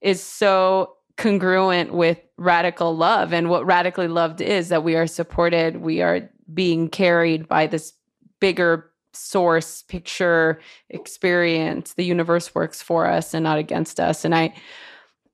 is 0.01 0.23
so 0.23 0.93
congruent 1.17 1.93
with 1.93 2.19
radical 2.37 2.95
love 2.95 3.33
and 3.33 3.49
what 3.49 3.65
radically 3.65 4.07
loved 4.07 4.39
is 4.39 4.69
that 4.69 4.83
we 4.83 4.95
are 4.95 5.07
supported, 5.07 5.77
we 5.77 6.01
are 6.01 6.29
being 6.53 6.87
carried 6.87 7.47
by 7.47 7.67
this 7.67 7.93
bigger 8.39 8.91
source 9.13 9.81
picture 9.81 10.59
experience 10.89 11.93
the 11.93 12.05
universe 12.05 12.53
works 12.53 12.83
for 12.83 13.07
us 13.07 13.33
and 13.33 13.43
not 13.43 13.57
against 13.57 13.99
us 13.99 14.23
and 14.23 14.35
i 14.35 14.53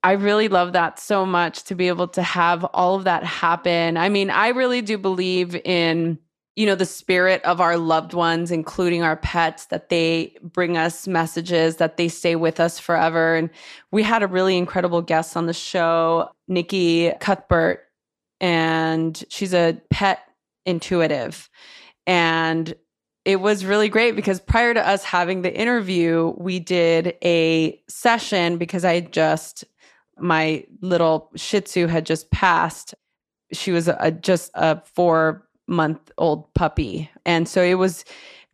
I 0.04 0.14
really 0.14 0.50
love 0.50 0.74
that 0.74 1.00
so 1.00 1.26
much 1.26 1.64
to 1.66 1.76
be 1.76 1.88
able 1.88 2.10
to 2.10 2.22
have 2.22 2.66
all 2.66 2.96
of 2.96 3.06
that 3.06 3.24
happen. 3.24 3.96
I 3.96 4.10
mean, 4.10 4.30
I 4.30 4.50
really 4.50 4.82
do 4.82 4.98
believe 4.98 5.56
in 5.56 6.20
you 6.56 6.68
know 6.68 6.76
the 6.76 6.86
spirit 6.86 7.44
of 7.44 7.60
our 7.60 7.78
loved 7.78 8.14
ones 8.14 8.52
including 8.52 9.02
our 9.02 9.16
pets 9.18 9.66
that 9.66 9.90
they 9.90 10.36
bring 10.42 10.78
us 10.78 11.08
messages 11.08 11.78
that 11.78 11.98
they 11.98 12.08
stay 12.08 12.36
with 12.36 12.60
us 12.60 12.78
forever 12.78 13.36
and 13.36 13.50
we 13.92 14.04
had 14.04 14.22
a 14.22 14.28
really 14.28 14.56
incredible 14.58 15.02
guest 15.02 15.36
on 15.36 15.48
the 15.48 15.54
show 15.54 16.30
nikki 16.48 17.12
cuthbert 17.20 17.86
and 18.40 19.24
she's 19.30 19.54
a 19.54 19.82
pet 19.90 20.20
intuitive 20.66 21.50
and 22.06 22.76
it 23.26 23.38
was 23.38 23.66
really 23.66 23.90
great 23.90 24.16
because 24.16 24.40
prior 24.40 24.74
to 24.74 24.88
us 24.88 25.04
having 25.04 25.42
the 25.42 25.60
interview 25.60 26.34
we 26.38 26.60
did 26.60 27.16
a 27.24 27.82
session 27.88 28.58
because 28.58 28.86
i 28.86 29.00
just 29.00 29.64
my 30.20 30.66
little 30.82 31.32
Shih 31.36 31.62
Tzu 31.62 31.88
had 31.88 32.06
just 32.06 32.32
passed. 32.32 32.96
She 33.52 33.72
was 33.72 33.88
a, 33.88 34.12
just 34.12 34.52
a 34.56 34.82
four 34.82 35.48
month 35.68 36.12
old 36.18 36.54
puppy, 36.54 37.10
and 37.26 37.48
so 37.48 37.62
it 37.62 37.76
was 37.76 38.06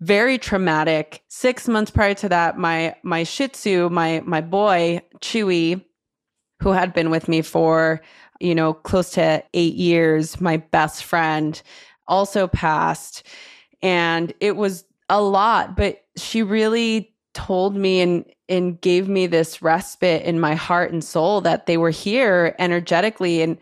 very 0.01 0.37
traumatic. 0.37 1.23
Six 1.27 1.67
months 1.67 1.91
prior 1.91 2.13
to 2.15 2.29
that, 2.29 2.57
my 2.57 2.95
my 3.03 3.23
Shih 3.23 3.49
Tzu, 3.49 3.89
my 3.89 4.21
my 4.25 4.41
boy 4.41 5.01
Chewy, 5.21 5.83
who 6.61 6.71
had 6.71 6.93
been 6.93 7.09
with 7.09 7.27
me 7.27 7.41
for 7.41 8.01
you 8.39 8.55
know 8.55 8.73
close 8.73 9.11
to 9.11 9.43
eight 9.53 9.75
years, 9.75 10.39
my 10.39 10.57
best 10.57 11.03
friend, 11.03 11.61
also 12.07 12.47
passed. 12.47 13.23
And 13.81 14.33
it 14.41 14.55
was 14.57 14.85
a 15.09 15.21
lot, 15.21 15.75
but 15.75 16.01
she 16.17 16.43
really 16.43 17.13
told 17.45 17.75
me 17.75 18.01
and 18.01 18.25
and 18.49 18.81
gave 18.81 19.07
me 19.07 19.27
this 19.27 19.61
respite 19.61 20.23
in 20.23 20.39
my 20.39 20.55
heart 20.55 20.91
and 20.91 21.03
soul 21.03 21.39
that 21.41 21.67
they 21.67 21.77
were 21.77 21.91
here 21.91 22.55
energetically 22.59 23.41
and 23.41 23.57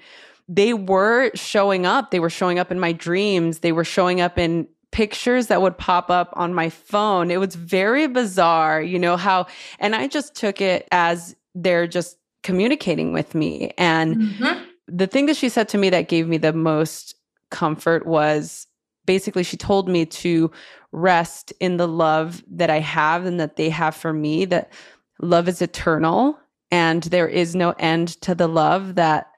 they 0.47 0.73
were 0.73 1.29
showing 1.35 1.85
up. 1.85 2.09
They 2.09 2.21
were 2.21 2.29
showing 2.29 2.57
up 2.57 2.71
in 2.71 2.79
my 2.79 2.93
dreams. 2.93 3.59
They 3.59 3.73
were 3.73 3.83
showing 3.83 4.21
up 4.21 4.37
in 4.37 4.67
pictures 4.91 5.47
that 5.47 5.61
would 5.61 5.77
pop 5.77 6.09
up 6.09 6.31
on 6.33 6.53
my 6.53 6.69
phone. 6.69 7.29
It 7.29 7.39
was 7.39 7.53
very 7.55 8.07
bizarre, 8.07 8.81
you 8.81 8.97
know, 8.97 9.17
how, 9.17 9.47
and 9.79 9.93
I 9.93 10.07
just 10.07 10.35
took 10.35 10.61
it 10.61 10.87
as 10.91 11.35
they're 11.53 11.85
just 11.85 12.17
communicating 12.43 13.11
with 13.11 13.35
me. 13.35 13.73
And 13.77 14.15
mm-hmm. 14.15 14.63
the 14.87 15.07
thing 15.07 15.25
that 15.25 15.35
she 15.35 15.49
said 15.49 15.67
to 15.69 15.77
me 15.77 15.89
that 15.89 16.07
gave 16.07 16.27
me 16.27 16.37
the 16.37 16.53
most 16.53 17.15
comfort 17.51 18.07
was 18.07 18.66
basically 19.07 19.43
she 19.43 19.57
told 19.57 19.89
me 19.89 20.05
to 20.05 20.51
rest 20.91 21.51
in 21.59 21.77
the 21.77 21.87
love 21.87 22.43
that 22.51 22.69
I 22.69 22.79
have 22.79 23.25
and 23.25 23.39
that 23.39 23.55
they 23.55 23.71
have 23.71 23.95
for 23.95 24.13
me, 24.13 24.45
that 24.45 24.71
love 25.19 25.47
is 25.47 25.63
eternal 25.63 26.39
and 26.69 27.03
there 27.03 27.27
is 27.27 27.55
no 27.55 27.73
end 27.79 28.09
to 28.21 28.35
the 28.35 28.47
love 28.47 28.95
that 28.95 29.31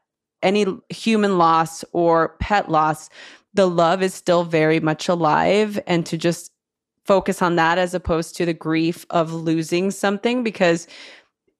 any 0.44 0.66
human 0.90 1.38
loss 1.38 1.86
or 1.94 2.36
pet 2.40 2.70
loss, 2.70 3.10
the 3.54 3.68
love 3.68 4.02
is 4.02 4.14
still 4.14 4.44
very 4.44 4.80
much 4.80 5.08
alive. 5.08 5.80
And 5.86 6.06
to 6.06 6.18
just 6.18 6.52
focus 7.06 7.42
on 7.42 7.56
that 7.56 7.78
as 7.78 7.94
opposed 7.94 8.36
to 8.38 8.46
the 8.46 8.54
grief 8.54 9.06
of 9.10 9.34
losing 9.34 9.92
something 9.92 10.44
because 10.44 10.88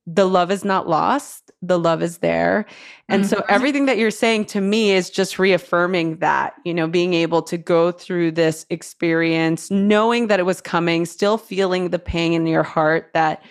the 0.06 0.28
love 0.28 0.52
is 0.52 0.64
not 0.64 0.88
lost 0.88 1.49
the 1.62 1.78
love 1.78 2.02
is 2.02 2.20
there 2.20 2.66
and 3.10 3.24
mm-hmm. 3.24 3.30
so 3.30 3.44
everything 3.50 3.86
that 3.86 3.98
you're 3.98 4.12
saying 4.12 4.46
to 4.46 4.62
me 4.62 4.92
is 4.92 5.10
just 5.10 5.38
reaffirming 5.38 6.18
that 6.18 6.54
you 6.64 6.74
know 6.74 6.88
being 6.88 7.14
able 7.14 7.42
to 7.42 7.58
go 7.58 7.92
through 7.92 8.32
this 8.32 8.66
experience 8.70 9.70
knowing 9.70 10.28
that 10.28 10.40
it 10.40 10.44
was 10.44 10.62
coming 10.62 11.06
still 11.06 11.38
feeling 11.38 11.90
the 11.90 12.00
pain 12.00 12.34
in 12.34 12.48
your 12.48 12.64
heart 12.64 13.10
that 13.14 13.44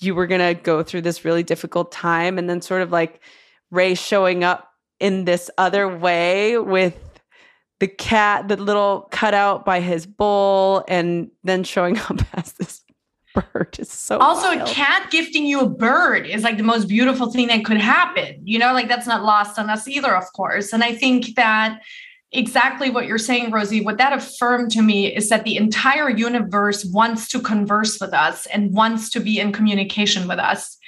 you 0.00 0.14
were 0.14 0.26
going 0.26 0.56
to 0.56 0.60
go 0.62 0.82
through 0.82 1.00
this 1.00 1.24
really 1.24 1.42
difficult 1.42 1.90
time 1.90 2.38
and 2.38 2.48
then 2.48 2.60
sort 2.60 2.82
of 2.82 2.92
like 2.92 3.20
ray 3.70 3.94
showing 3.94 4.44
up 4.44 4.70
in 4.98 5.24
this 5.24 5.50
other 5.56 5.88
way 5.88 6.58
with 6.58 6.98
the 7.80 7.88
cat 7.88 8.48
the 8.48 8.56
little 8.56 9.08
cutout 9.10 9.64
by 9.64 9.80
his 9.80 10.04
bowl 10.06 10.84
and 10.88 11.30
then 11.42 11.64
showing 11.64 11.98
up 12.10 12.20
as 12.34 12.52
this 12.52 12.82
bird 13.52 13.76
is 13.78 13.90
so 13.90 14.18
also 14.18 14.48
wild. 14.48 14.68
a 14.68 14.72
cat 14.72 15.10
gifting 15.10 15.46
you 15.46 15.60
a 15.60 15.68
bird 15.68 16.26
is 16.26 16.42
like 16.42 16.56
the 16.56 16.62
most 16.62 16.88
beautiful 16.88 17.30
thing 17.30 17.46
that 17.48 17.64
could 17.64 17.80
happen 17.80 18.40
you 18.42 18.58
know? 18.58 18.72
Like 18.72 18.88
that's 18.88 19.06
not 19.06 19.22
lost 19.22 19.58
on 19.58 19.70
us 19.70 19.86
either 19.86 20.14
of 20.14 20.24
course. 20.32 20.72
And 20.72 20.82
i 20.82 20.94
think 20.94 21.34
that 21.36 21.80
exactly 22.32 22.90
what 22.90 23.06
you're 23.06 23.18
saying 23.18 23.50
rosie 23.50 23.82
what 23.82 23.98
that 23.98 24.12
affirmed 24.12 24.70
to 24.70 24.82
me 24.82 25.12
is 25.12 25.28
that 25.30 25.42
the 25.42 25.56
entire 25.56 26.08
universe 26.08 26.84
wants 26.84 27.26
to 27.26 27.40
converse 27.40 27.98
with 28.00 28.14
us 28.14 28.46
and 28.46 28.72
wants 28.72 29.10
to 29.10 29.18
be 29.18 29.40
in 29.40 29.52
communication 29.52 30.28
with 30.28 30.38
us. 30.38 30.78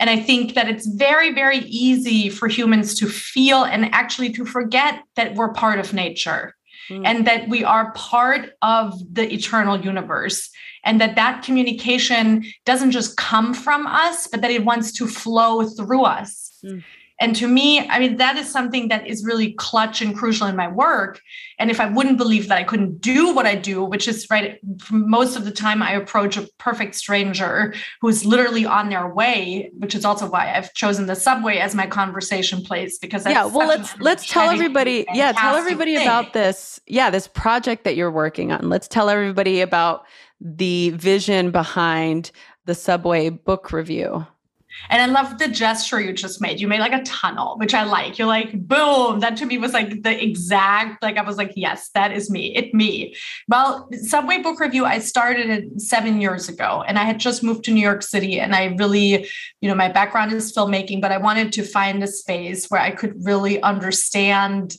And 0.00 0.10
i 0.10 0.16
think 0.18 0.54
that 0.54 0.68
it's 0.68 0.86
very 0.86 1.32
very 1.32 1.58
easy 1.58 2.28
for 2.28 2.48
humans 2.48 2.94
to 2.96 3.08
feel 3.08 3.64
and 3.64 3.92
actually 3.94 4.32
to 4.32 4.44
forget 4.44 5.02
that 5.16 5.34
we're 5.34 5.52
part 5.52 5.78
of 5.78 5.92
nature 5.92 6.54
mm. 6.88 7.02
and 7.04 7.26
that 7.26 7.48
we 7.48 7.64
are 7.64 7.92
part 7.92 8.52
of 8.62 8.94
the 9.12 9.32
eternal 9.32 9.80
universe 9.80 10.50
and 10.84 11.00
that 11.00 11.16
that 11.16 11.42
communication 11.42 12.44
doesn't 12.64 12.90
just 12.90 13.16
come 13.16 13.54
from 13.54 13.86
us 13.86 14.26
but 14.26 14.40
that 14.42 14.50
it 14.50 14.64
wants 14.64 14.92
to 14.92 15.06
flow 15.06 15.64
through 15.64 16.04
us 16.04 16.58
mm. 16.64 16.82
And 17.20 17.34
to 17.36 17.48
me, 17.48 17.80
I 17.88 17.98
mean, 17.98 18.16
that 18.18 18.36
is 18.36 18.48
something 18.48 18.88
that 18.88 19.06
is 19.06 19.24
really 19.24 19.52
clutch 19.54 20.00
and 20.00 20.16
crucial 20.16 20.46
in 20.46 20.54
my 20.54 20.68
work. 20.68 21.20
And 21.58 21.68
if 21.70 21.80
I 21.80 21.86
wouldn't 21.86 22.16
believe 22.16 22.48
that 22.48 22.58
I 22.58 22.62
couldn't 22.62 23.00
do 23.00 23.34
what 23.34 23.44
I 23.44 23.56
do, 23.56 23.82
which 23.82 24.06
is 24.06 24.26
right, 24.30 24.60
most 24.90 25.36
of 25.36 25.44
the 25.44 25.50
time 25.50 25.82
I 25.82 25.92
approach 25.92 26.36
a 26.36 26.48
perfect 26.58 26.94
stranger 26.94 27.74
who's 28.00 28.24
literally 28.24 28.64
on 28.64 28.88
their 28.88 29.08
way, 29.08 29.70
which 29.78 29.96
is 29.96 30.04
also 30.04 30.30
why 30.30 30.54
I've 30.54 30.72
chosen 30.74 31.06
the 31.06 31.16
subway 31.16 31.58
as 31.58 31.74
my 31.74 31.88
conversation 31.88 32.62
place 32.62 32.98
because 32.98 33.26
yeah. 33.26 33.46
Well, 33.46 33.66
let's 33.66 33.98
let's 34.00 34.26
tell 34.26 34.50
everybody. 34.50 35.04
Yeah, 35.12 35.32
tell 35.32 35.56
everybody 35.56 35.96
thing. 35.96 36.06
about 36.06 36.32
this. 36.32 36.80
Yeah, 36.86 37.10
this 37.10 37.26
project 37.26 37.82
that 37.84 37.96
you're 37.96 38.12
working 38.12 38.52
on. 38.52 38.68
Let's 38.68 38.86
tell 38.86 39.08
everybody 39.08 39.60
about 39.60 40.04
the 40.40 40.90
vision 40.90 41.50
behind 41.50 42.30
the 42.66 42.74
subway 42.74 43.30
book 43.30 43.72
review. 43.72 44.26
And 44.90 45.02
I 45.02 45.06
love 45.06 45.38
the 45.38 45.48
gesture 45.48 46.00
you 46.00 46.12
just 46.12 46.40
made. 46.40 46.60
You 46.60 46.68
made 46.68 46.80
like 46.80 46.92
a 46.92 47.02
tunnel, 47.02 47.56
which 47.58 47.74
I 47.74 47.84
like. 47.84 48.18
You're 48.18 48.28
like, 48.28 48.52
boom. 48.66 49.20
That 49.20 49.36
to 49.38 49.46
me 49.46 49.58
was 49.58 49.72
like 49.72 50.02
the 50.02 50.22
exact, 50.22 51.02
like, 51.02 51.16
I 51.16 51.22
was 51.22 51.36
like, 51.36 51.52
yes, 51.56 51.90
that 51.94 52.12
is 52.12 52.30
me. 52.30 52.54
It 52.56 52.72
me. 52.74 53.14
Well, 53.48 53.88
Subway 53.92 54.38
Book 54.38 54.60
Review, 54.60 54.84
I 54.84 54.98
started 54.98 55.50
it 55.50 55.80
seven 55.80 56.20
years 56.20 56.48
ago 56.48 56.84
and 56.86 56.98
I 56.98 57.04
had 57.04 57.20
just 57.20 57.42
moved 57.42 57.64
to 57.64 57.72
New 57.72 57.82
York 57.82 58.02
City. 58.02 58.40
And 58.40 58.54
I 58.54 58.74
really, 58.78 59.28
you 59.60 59.68
know, 59.68 59.74
my 59.74 59.88
background 59.88 60.32
is 60.32 60.52
filmmaking, 60.52 61.00
but 61.00 61.12
I 61.12 61.18
wanted 61.18 61.52
to 61.54 61.62
find 61.62 62.02
a 62.02 62.06
space 62.06 62.66
where 62.68 62.80
I 62.80 62.90
could 62.90 63.24
really 63.24 63.60
understand 63.62 64.76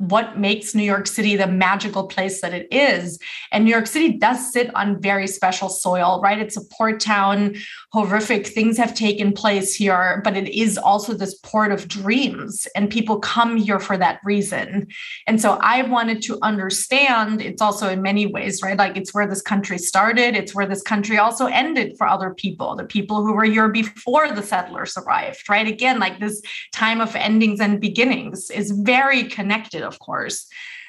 what 0.00 0.38
makes 0.38 0.74
New 0.74 0.82
York 0.82 1.06
City 1.06 1.36
the 1.36 1.46
magical 1.46 2.06
place 2.06 2.40
that 2.40 2.54
it 2.54 2.66
is. 2.70 3.18
And 3.52 3.64
New 3.64 3.70
York 3.70 3.86
City 3.86 4.12
does 4.16 4.50
sit 4.50 4.74
on 4.74 4.98
very 4.98 5.26
special 5.26 5.68
soil, 5.68 6.22
right? 6.22 6.38
It's 6.38 6.56
a 6.56 6.64
port 6.64 7.00
town. 7.00 7.56
Horrific 7.92 8.46
things 8.46 8.78
have 8.78 8.94
taken 8.94 9.34
place 9.34 9.74
here, 9.74 10.22
but 10.24 10.38
it 10.38 10.48
is 10.48 10.78
also 10.78 11.12
this 11.12 11.34
port 11.34 11.70
of 11.70 11.86
dreams, 11.86 12.66
and 12.74 12.88
people 12.88 13.18
come 13.18 13.58
here 13.58 13.78
for 13.78 13.98
that 13.98 14.20
reason. 14.24 14.86
And 15.26 15.38
so 15.38 15.58
I 15.60 15.82
wanted 15.82 16.22
to 16.22 16.38
understand 16.40 17.42
it's 17.42 17.60
also 17.60 17.88
in 17.90 18.00
many 18.00 18.24
ways, 18.24 18.62
right? 18.62 18.78
Like 18.78 18.96
it's 18.96 19.12
where 19.12 19.26
this 19.26 19.42
country 19.42 19.76
started, 19.76 20.34
it's 20.34 20.54
where 20.54 20.66
this 20.66 20.82
country 20.82 21.18
also 21.18 21.44
ended 21.46 21.98
for 21.98 22.06
other 22.06 22.32
people, 22.32 22.74
the 22.74 22.84
people 22.84 23.22
who 23.22 23.34
were 23.34 23.44
here 23.44 23.68
before 23.68 24.32
the 24.32 24.42
settlers 24.42 24.96
arrived, 24.96 25.46
right? 25.50 25.66
Again, 25.66 25.98
like 25.98 26.20
this 26.20 26.40
time 26.72 27.02
of 27.02 27.14
endings 27.16 27.60
and 27.60 27.80
beginnings 27.80 28.50
is 28.50 28.70
very 28.70 29.24
connected 29.24 29.89
of 29.90 29.98
course. 29.98 30.46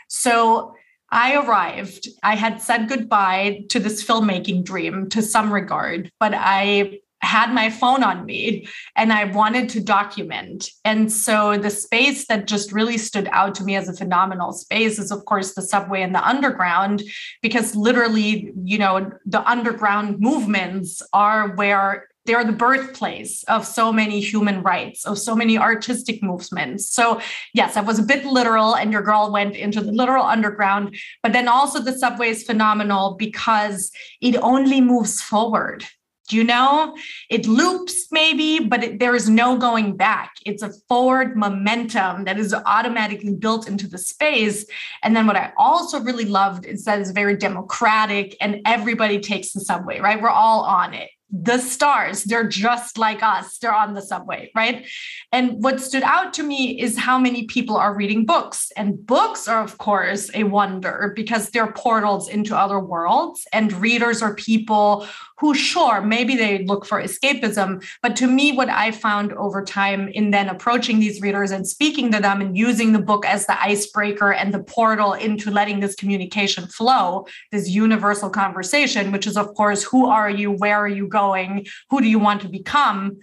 So 0.08 0.76
I 1.10 1.36
arrived. 1.36 2.08
I 2.24 2.36
had 2.36 2.62
said 2.62 2.88
goodbye 2.88 3.66
to 3.70 3.80
this 3.80 4.06
filmmaking 4.06 4.64
dream 4.64 5.10
to 5.10 5.22
some 5.22 5.52
regard, 5.52 6.12
but 6.20 6.34
I 6.34 7.00
had 7.24 7.54
my 7.54 7.70
phone 7.70 8.04
on 8.04 8.26
me 8.26 8.68
and 8.96 9.14
I 9.14 9.26
wanted 9.26 9.70
to 9.70 9.80
document. 9.80 10.70
And 10.84 11.12
so 11.12 11.58
the 11.58 11.70
space 11.70 12.26
that 12.28 12.48
just 12.48 12.72
really 12.72 12.98
stood 12.98 13.30
out 13.32 13.54
to 13.56 13.64
me 13.64 13.76
as 13.76 13.88
a 13.88 13.94
phenomenal 13.94 14.54
space 14.54 14.98
is, 14.98 15.12
of 15.12 15.26
course, 15.26 15.54
the 15.54 15.62
subway 15.62 16.02
and 16.02 16.16
the 16.16 16.28
underground, 16.28 17.04
because 17.42 17.76
literally, 17.76 18.52
you 18.64 18.80
know, 18.80 19.12
the 19.26 19.48
underground 19.48 20.20
movements 20.20 21.04
are 21.14 21.56
where 21.56 22.08
they're 22.26 22.44
the 22.44 22.52
birthplace 22.52 23.44
of 23.44 23.66
so 23.66 23.92
many 23.92 24.20
human 24.20 24.62
rights, 24.62 25.06
of 25.06 25.18
so 25.18 25.36
many 25.36 25.58
artistic 25.58 26.22
movements. 26.22 26.94
So, 26.94 27.20
yes, 27.54 27.78
I 27.78 27.82
was 27.82 28.00
a 28.00 28.04
bit 28.04 28.26
literal, 28.26 28.76
and 28.76 28.92
your 28.92 29.02
girl 29.02 29.32
went 29.32 29.56
into 29.56 29.82
the 29.82 29.92
literal 29.92 30.26
underground. 30.26 30.96
But 31.24 31.34
then 31.34 31.48
also, 31.48 31.82
the 31.82 31.98
subway 31.98 32.30
is 32.30 32.44
phenomenal 32.44 33.16
because 33.18 33.92
it 34.22 34.36
only 34.38 34.82
moves 34.82 35.22
forward. 35.22 35.86
You 36.30 36.46
know, 36.46 36.96
it 37.30 37.46
loops 37.46 38.08
maybe, 38.10 38.60
but 38.60 38.84
it, 38.84 39.00
there 39.00 39.16
is 39.16 39.28
no 39.28 39.58
going 39.58 39.98
back. 39.98 40.32
It's 40.46 40.64
a 40.64 40.72
forward 40.88 41.36
momentum 41.36 42.24
that 42.24 42.40
is 42.40 42.54
automatically 42.54 43.34
built 43.34 43.68
into 43.68 43.86
the 43.86 43.98
space. 43.98 44.66
And 45.04 45.14
then 45.14 45.28
what 45.28 45.36
I 45.36 45.52
also 45.58 46.00
really 46.00 46.24
loved 46.24 46.66
is 46.66 46.86
that 46.86 47.02
it's 47.02 47.12
very 47.12 47.36
democratic 47.36 48.38
and 48.40 48.62
everybody 48.66 49.20
takes 49.20 49.52
the 49.52 49.60
subway, 49.60 50.00
right? 50.00 50.22
We're 50.22 50.30
all 50.30 50.62
on 50.62 50.94
it 50.94 51.10
the 51.32 51.58
stars 51.58 52.24
they're 52.26 52.48
just 52.48 52.98
like 52.98 53.24
us. 53.24 53.58
They're 53.58 53.74
on 53.74 53.94
the 53.94 54.02
subway 54.02 54.52
right? 54.56 54.86
And 55.32 55.64
what 55.64 55.80
stood 55.80 56.04
out 56.04 56.34
to 56.36 56.44
me 56.44 56.80
is 56.80 56.98
how 56.98 57.18
many 57.18 57.46
people 57.46 57.78
are 57.78 57.96
reading 57.96 58.26
books. 58.26 58.72
And 58.76 59.06
books 59.06 59.48
are 59.48 59.62
of 59.62 59.78
course 59.78 60.30
a 60.34 60.44
wonder 60.44 61.14
because 61.16 61.50
they're 61.50 61.72
portals 61.72 62.30
into 62.30 62.56
other 62.56 62.80
worlds. 62.80 63.48
And 63.54 63.72
readers 63.74 64.22
are 64.22 64.36
people 64.36 65.08
who 65.42 65.56
sure 65.56 66.02
maybe 66.02 66.36
they 66.36 66.64
look 66.66 66.86
for 66.86 67.02
escapism 67.02 67.84
but 68.04 68.16
to 68.16 68.28
me 68.28 68.52
what 68.52 68.70
i 68.70 68.92
found 68.92 69.34
over 69.34 69.64
time 69.64 70.08
in 70.10 70.30
then 70.30 70.48
approaching 70.48 71.00
these 71.00 71.20
readers 71.20 71.50
and 71.50 71.68
speaking 71.68 72.12
to 72.12 72.20
them 72.20 72.40
and 72.42 72.56
using 72.56 72.94
the 72.94 73.00
book 73.00 73.26
as 73.26 73.48
the 73.48 73.62
icebreaker 73.62 74.32
and 74.32 74.54
the 74.54 74.64
portal 74.64 75.14
into 75.14 75.50
letting 75.50 75.80
this 75.80 75.96
communication 75.96 76.68
flow 76.68 77.26
this 77.52 77.68
universal 77.68 78.30
conversation 78.30 79.12
which 79.12 79.26
is 79.26 79.36
of 79.36 79.54
course 79.56 79.84
who 79.84 80.06
are 80.06 80.30
you 80.30 80.52
where 80.52 80.78
are 80.78 80.88
you 80.88 81.08
going 81.08 81.66
who 81.90 82.00
do 82.00 82.08
you 82.08 82.20
want 82.20 82.40
to 82.42 82.48
become 82.48 83.18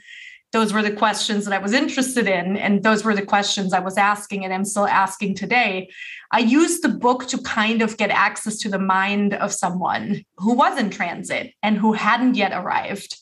those 0.52 0.72
were 0.72 0.82
the 0.82 0.92
questions 0.92 1.44
that 1.44 1.54
I 1.54 1.58
was 1.58 1.72
interested 1.72 2.26
in. 2.26 2.56
And 2.56 2.82
those 2.82 3.04
were 3.04 3.14
the 3.14 3.26
questions 3.26 3.72
I 3.72 3.80
was 3.80 3.98
asking 3.98 4.44
and 4.44 4.54
I'm 4.54 4.64
still 4.64 4.86
asking 4.86 5.34
today. 5.34 5.90
I 6.30 6.40
used 6.40 6.82
the 6.82 6.88
book 6.88 7.26
to 7.28 7.38
kind 7.38 7.82
of 7.82 7.96
get 7.96 8.10
access 8.10 8.56
to 8.58 8.68
the 8.68 8.78
mind 8.78 9.34
of 9.34 9.52
someone 9.52 10.24
who 10.36 10.54
was 10.54 10.78
in 10.78 10.90
transit 10.90 11.52
and 11.62 11.76
who 11.76 11.92
hadn't 11.92 12.36
yet 12.36 12.52
arrived. 12.52 13.16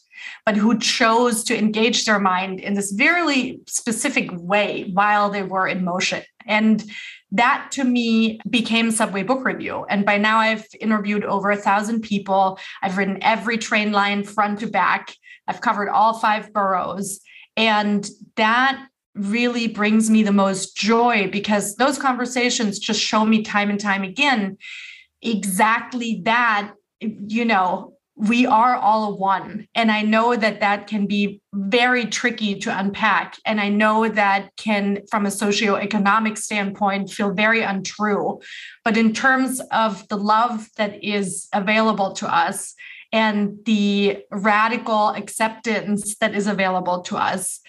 but 0.45 0.57
who 0.57 0.79
chose 0.79 1.45
to 1.45 1.59
engage 1.59 2.05
their 2.05 2.19
mind 2.19 2.61
in 2.61 2.75
this 2.75 2.93
very 2.93 3.61
specific 3.67 4.31
way 4.33 4.91
while 4.93 5.31
they 5.31 5.43
were 5.43 5.67
in 5.67 5.85
motion. 5.85 6.23
And 6.47 6.85
that 7.33 7.69
to 7.73 7.85
me 7.85 8.41
became 8.49 8.91
Subway 8.91 9.25
Book 9.25 9.45
Review. 9.45 9.85
And 9.89 10.07
by 10.07 10.17
now 10.17 10.39
I've 10.39 10.67
interviewed 10.81 11.25
over 11.25 11.51
a 11.51 11.57
thousand 11.57 12.03
people. 12.03 12.59
I've 12.83 12.97
written 12.97 13.19
every 13.23 13.59
train 13.59 13.93
line 13.93 14.23
front 14.23 14.61
to 14.61 14.67
back. 14.67 15.13
I've 15.49 15.61
covered 15.61 15.89
all 15.89 16.15
five 16.15 16.53
boroughs. 16.53 17.21
And 17.57 18.09
that 18.37 18.87
really 19.15 19.67
brings 19.67 20.11
me 20.11 20.23
the 20.23 20.33
most 20.33 20.77
joy 20.77 21.29
because 21.31 21.77
those 21.77 21.99
conversations 21.99 22.79
just 22.79 23.01
show 23.01 23.25
me 23.25 23.43
time 23.43 23.71
and 23.71 23.81
time 23.81 24.03
again 24.03 24.59
exactly 25.23 26.21
that 26.25 26.73
you 27.01 27.45
know 27.45 27.93
we 28.19 28.47
are 28.47 28.77
all 28.77 29.19
one. 29.19 29.69
And 29.75 29.91
i 29.93 30.01
know 30.01 30.37
that 30.37 30.61
that 30.61 30.87
can 30.87 31.07
be 31.07 31.41
very 31.53 32.07
tricky 32.07 32.59
to 32.61 32.79
unpack. 32.79 33.37
And 33.45 33.61
i 33.61 33.69
know 33.69 34.09
that 34.09 34.51
can 34.57 35.03
from 35.11 35.27
a 35.27 35.31
socioeconomic 35.31 36.39
standpoint 36.39 37.11
feel 37.11 37.33
very 37.33 37.63
untrue. 37.63 38.41
But 38.85 38.97
in 38.97 39.13
terms 39.13 39.61
of 39.71 40.07
the 40.09 40.17
love 40.17 40.69
that 40.77 41.03
is 41.05 41.49
available 41.53 42.13
to 42.15 42.35
us 42.35 42.75
and 43.13 43.59
the 43.65 44.25
radical 44.31 45.11
acceptance 45.11 46.17
that 46.17 46.35
is 46.35 46.47
available 46.47 47.01
to 47.03 47.17
us 47.17 47.61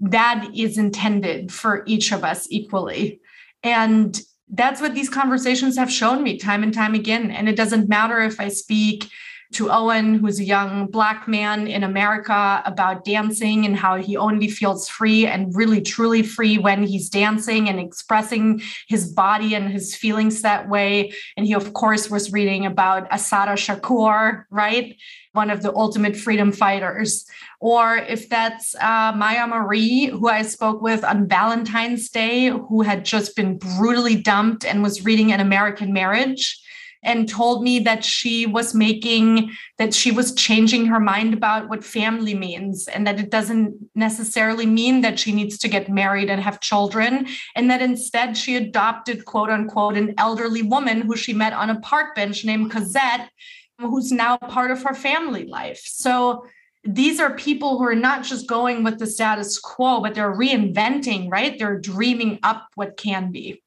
that 0.00 0.48
is 0.54 0.78
intended 0.78 1.52
for 1.52 1.84
each 1.86 2.12
of 2.12 2.24
us 2.24 2.46
equally. 2.50 3.20
And 3.62 4.20
that's 4.48 4.80
what 4.80 4.94
these 4.94 5.08
conversations 5.08 5.78
have 5.78 5.90
shown 5.90 6.22
me 6.22 6.38
time 6.38 6.62
and 6.62 6.74
time 6.74 6.94
again. 6.94 7.30
And 7.30 7.48
it 7.48 7.56
doesn't 7.56 7.88
matter 7.88 8.20
if 8.20 8.40
I 8.40 8.48
speak 8.48 9.08
to 9.52 9.70
Owen, 9.70 10.14
who's 10.14 10.40
a 10.40 10.44
young 10.44 10.86
Black 10.86 11.28
man 11.28 11.66
in 11.66 11.84
America, 11.84 12.62
about 12.64 13.04
dancing 13.04 13.64
and 13.64 13.76
how 13.76 13.96
he 13.96 14.16
only 14.16 14.48
feels 14.48 14.88
free 14.88 15.26
and 15.26 15.54
really 15.54 15.80
truly 15.80 16.22
free 16.22 16.58
when 16.58 16.82
he's 16.82 17.08
dancing 17.08 17.68
and 17.68 17.78
expressing 17.78 18.62
his 18.88 19.12
body 19.12 19.54
and 19.54 19.70
his 19.70 19.94
feelings 19.94 20.42
that 20.42 20.68
way. 20.68 21.12
And 21.36 21.46
he, 21.46 21.54
of 21.54 21.72
course, 21.72 22.10
was 22.10 22.32
reading 22.32 22.66
about 22.66 23.06
Assata 23.10 23.52
Shakur, 23.52 24.44
right? 24.50 24.96
One 25.32 25.50
of 25.50 25.62
the 25.62 25.74
ultimate 25.74 26.16
freedom 26.16 26.52
fighters. 26.52 27.24
Or 27.60 27.96
if 27.96 28.28
that's 28.28 28.74
uh, 28.76 29.12
Maya 29.16 29.46
Marie, 29.46 30.06
who 30.06 30.28
I 30.28 30.42
spoke 30.42 30.82
with 30.82 31.04
on 31.04 31.28
Valentine's 31.28 32.08
Day, 32.10 32.48
who 32.48 32.82
had 32.82 33.04
just 33.04 33.34
been 33.36 33.58
brutally 33.58 34.16
dumped 34.16 34.64
and 34.64 34.82
was 34.82 35.04
reading 35.04 35.32
An 35.32 35.40
American 35.40 35.92
Marriage 35.92 36.61
and 37.02 37.28
told 37.28 37.62
me 37.62 37.78
that 37.80 38.04
she 38.04 38.46
was 38.46 38.74
making 38.74 39.50
that 39.78 39.92
she 39.92 40.10
was 40.10 40.34
changing 40.34 40.86
her 40.86 41.00
mind 41.00 41.34
about 41.34 41.68
what 41.68 41.84
family 41.84 42.34
means 42.34 42.86
and 42.88 43.06
that 43.06 43.18
it 43.18 43.30
doesn't 43.30 43.74
necessarily 43.94 44.66
mean 44.66 45.00
that 45.00 45.18
she 45.18 45.32
needs 45.32 45.58
to 45.58 45.68
get 45.68 45.88
married 45.88 46.30
and 46.30 46.40
have 46.40 46.60
children 46.60 47.26
and 47.56 47.70
that 47.70 47.82
instead 47.82 48.36
she 48.36 48.56
adopted 48.56 49.24
quote 49.24 49.50
unquote 49.50 49.96
an 49.96 50.14
elderly 50.18 50.62
woman 50.62 51.00
who 51.00 51.16
she 51.16 51.32
met 51.32 51.52
on 51.52 51.70
a 51.70 51.80
park 51.80 52.14
bench 52.14 52.44
named 52.44 52.70
Cosette 52.70 53.30
who's 53.78 54.12
now 54.12 54.36
part 54.36 54.70
of 54.70 54.82
her 54.82 54.94
family 54.94 55.46
life. 55.46 55.82
So 55.84 56.46
these 56.84 57.20
are 57.20 57.36
people 57.36 57.78
who 57.78 57.84
are 57.84 57.94
not 57.94 58.24
just 58.24 58.48
going 58.48 58.82
with 58.82 58.98
the 58.98 59.06
status 59.06 59.58
quo 59.58 60.00
but 60.00 60.14
they're 60.14 60.34
reinventing 60.34 61.30
right? 61.30 61.58
They're 61.58 61.78
dreaming 61.78 62.38
up 62.42 62.68
what 62.74 62.96
can 62.96 63.32
be 63.32 63.61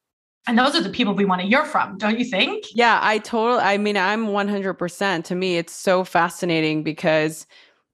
and 0.48 0.58
those 0.58 0.76
are 0.76 0.82
the 0.82 0.90
people 0.90 1.14
we 1.14 1.26
want 1.26 1.42
to 1.42 1.48
hear 1.48 1.66
from, 1.66 1.98
don't 1.98 2.20
you 2.20 2.26
think? 2.26 2.66
Yeah, 2.74 3.00
I 3.02 3.18
totally, 3.20 3.62
I 3.62 3.78
mean, 3.78 3.98
I'm 3.98 4.28
100%. 4.28 5.24
To 5.24 5.36
me, 5.36 5.58
it's 5.58 5.74
so 5.74 6.04
fascinating 6.04 6.84
because 6.84 7.48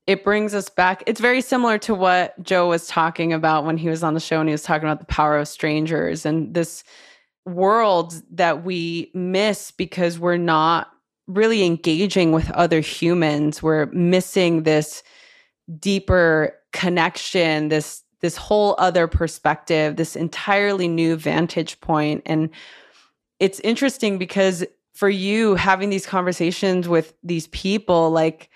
it 0.07 0.23
brings 0.23 0.53
us 0.53 0.67
back. 0.67 1.03
It's 1.07 1.21
very 1.21 1.41
similar 1.41 1.77
to 1.79 1.95
what 1.95 2.41
Joe 2.43 2.67
was 2.69 2.87
talking 2.87 3.31
about 3.31 3.65
when 3.65 3.77
he 3.77 3.87
was 3.87 4.03
on 4.03 4.13
the 4.13 4.19
show 4.19 4.39
and 4.39 4.49
he 4.49 4.53
was 4.53 4.63
talking 4.63 4.87
about 4.87 4.99
the 4.99 5.05
power 5.05 5.37
of 5.37 5.47
strangers 5.47 6.25
and 6.25 6.53
this 6.53 6.83
world 7.45 8.21
that 8.31 8.63
we 8.63 9.11
miss 9.13 9.71
because 9.71 10.19
we're 10.19 10.37
not 10.37 10.91
really 11.27 11.63
engaging 11.63 12.31
with 12.31 12.51
other 12.51 12.81
humans. 12.81 13.63
We're 13.63 13.85
missing 13.87 14.63
this 14.63 15.03
deeper 15.79 16.57
connection, 16.73 17.69
this 17.69 18.03
this 18.21 18.37
whole 18.37 18.75
other 18.77 19.07
perspective, 19.07 19.95
this 19.95 20.15
entirely 20.15 20.87
new 20.87 21.15
vantage 21.15 21.79
point. 21.81 22.21
And 22.25 22.49
it's 23.39 23.59
interesting 23.61 24.17
because 24.17 24.63
for 24.93 25.09
you, 25.09 25.55
having 25.55 25.89
these 25.89 26.05
conversations 26.05 26.87
with 26.87 27.13
these 27.23 27.47
people, 27.47 28.11
like, 28.11 28.49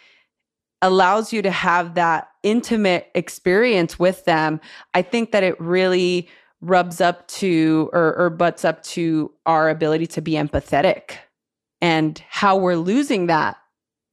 allows 0.81 1.33
you 1.33 1.41
to 1.41 1.49
have 1.49 1.95
that 1.95 2.29
intimate 2.43 3.09
experience 3.15 3.97
with 3.97 4.23
them. 4.25 4.59
I 4.93 5.01
think 5.01 5.31
that 5.31 5.43
it 5.43 5.59
really 5.59 6.29
rubs 6.61 7.01
up 7.01 7.27
to 7.27 7.89
or, 7.93 8.15
or 8.15 8.29
butts 8.29 8.63
up 8.63 8.83
to 8.83 9.31
our 9.45 9.69
ability 9.69 10.07
to 10.07 10.21
be 10.21 10.33
empathetic 10.33 11.17
and 11.81 12.21
how 12.29 12.57
we're 12.57 12.75
losing 12.75 13.27
that. 13.27 13.57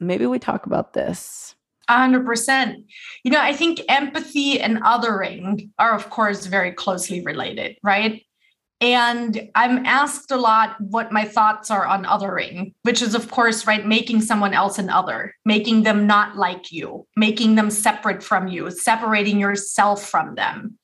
Maybe 0.01 0.27
we 0.27 0.39
talk 0.39 0.67
about 0.67 0.95
this. 0.95 1.55
100%. 1.99 2.85
You 3.25 3.31
know, 3.31 3.41
I 3.41 3.53
think 3.53 3.81
empathy 3.89 4.61
and 4.61 4.83
othering 4.83 5.71
are, 5.79 5.95
of 5.95 6.11
course, 6.11 6.47
very 6.47 6.73
closely 6.73 7.23
related, 7.23 7.77
right? 7.83 8.23
And 8.81 9.49
I'm 9.55 9.87
asked 9.87 10.33
a 10.33 10.37
lot 10.37 10.75
what 10.81 11.13
my 11.13 11.25
thoughts 11.25 11.71
are 11.71 11.87
on 11.87 12.05
othering, 12.05 12.75
which 12.83 13.01
is, 13.01 13.15
of 13.15 13.31
course, 13.31 13.65
right, 13.65 13.87
making 13.87 14.23
someone 14.23 14.55
else 14.55 14.77
an 14.77 14.91
other, 14.91 15.37
making 15.45 15.85
them 15.85 16.09
not 16.09 16.37
like 16.37 16.73
you, 16.73 17.07
making 17.17 17.55
them 17.55 17.71
separate 17.71 18.25
from 18.25 18.49
you, 18.49 18.73
separating 18.73 19.39
yourself 19.39 20.09
from 20.09 20.35
them. 20.35 20.79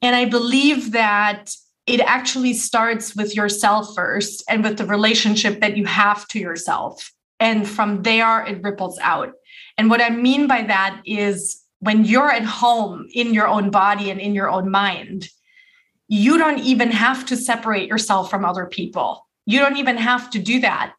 And 0.00 0.16
I 0.16 0.24
believe 0.24 0.92
that 0.92 1.54
it 1.86 2.00
actually 2.00 2.54
starts 2.54 3.14
with 3.14 3.36
yourself 3.36 3.94
first 3.94 4.42
and 4.48 4.64
with 4.64 4.78
the 4.78 4.86
relationship 4.86 5.60
that 5.60 5.76
you 5.76 5.84
have 5.84 6.26
to 6.28 6.38
yourself. 6.38 7.12
And 7.38 7.68
from 7.68 8.02
there, 8.02 8.46
it 8.46 8.62
ripples 8.62 8.98
out. 9.00 9.32
And 9.82 9.90
what 9.90 10.00
I 10.00 10.10
mean 10.10 10.46
by 10.46 10.62
that 10.62 11.02
is 11.04 11.60
when 11.80 12.04
you're 12.04 12.30
at 12.30 12.44
home 12.44 13.08
in 13.12 13.34
your 13.34 13.48
own 13.48 13.70
body 13.70 14.12
and 14.12 14.20
in 14.20 14.32
your 14.32 14.48
own 14.48 14.70
mind, 14.70 15.28
you 16.06 16.38
don't 16.38 16.60
even 16.60 16.92
have 16.92 17.26
to 17.26 17.36
separate 17.36 17.88
yourself 17.88 18.30
from 18.30 18.44
other 18.44 18.66
people. 18.66 19.26
You 19.44 19.58
don't 19.58 19.78
even 19.78 19.96
have 19.96 20.30
to 20.30 20.38
do 20.38 20.60
that 20.60 20.92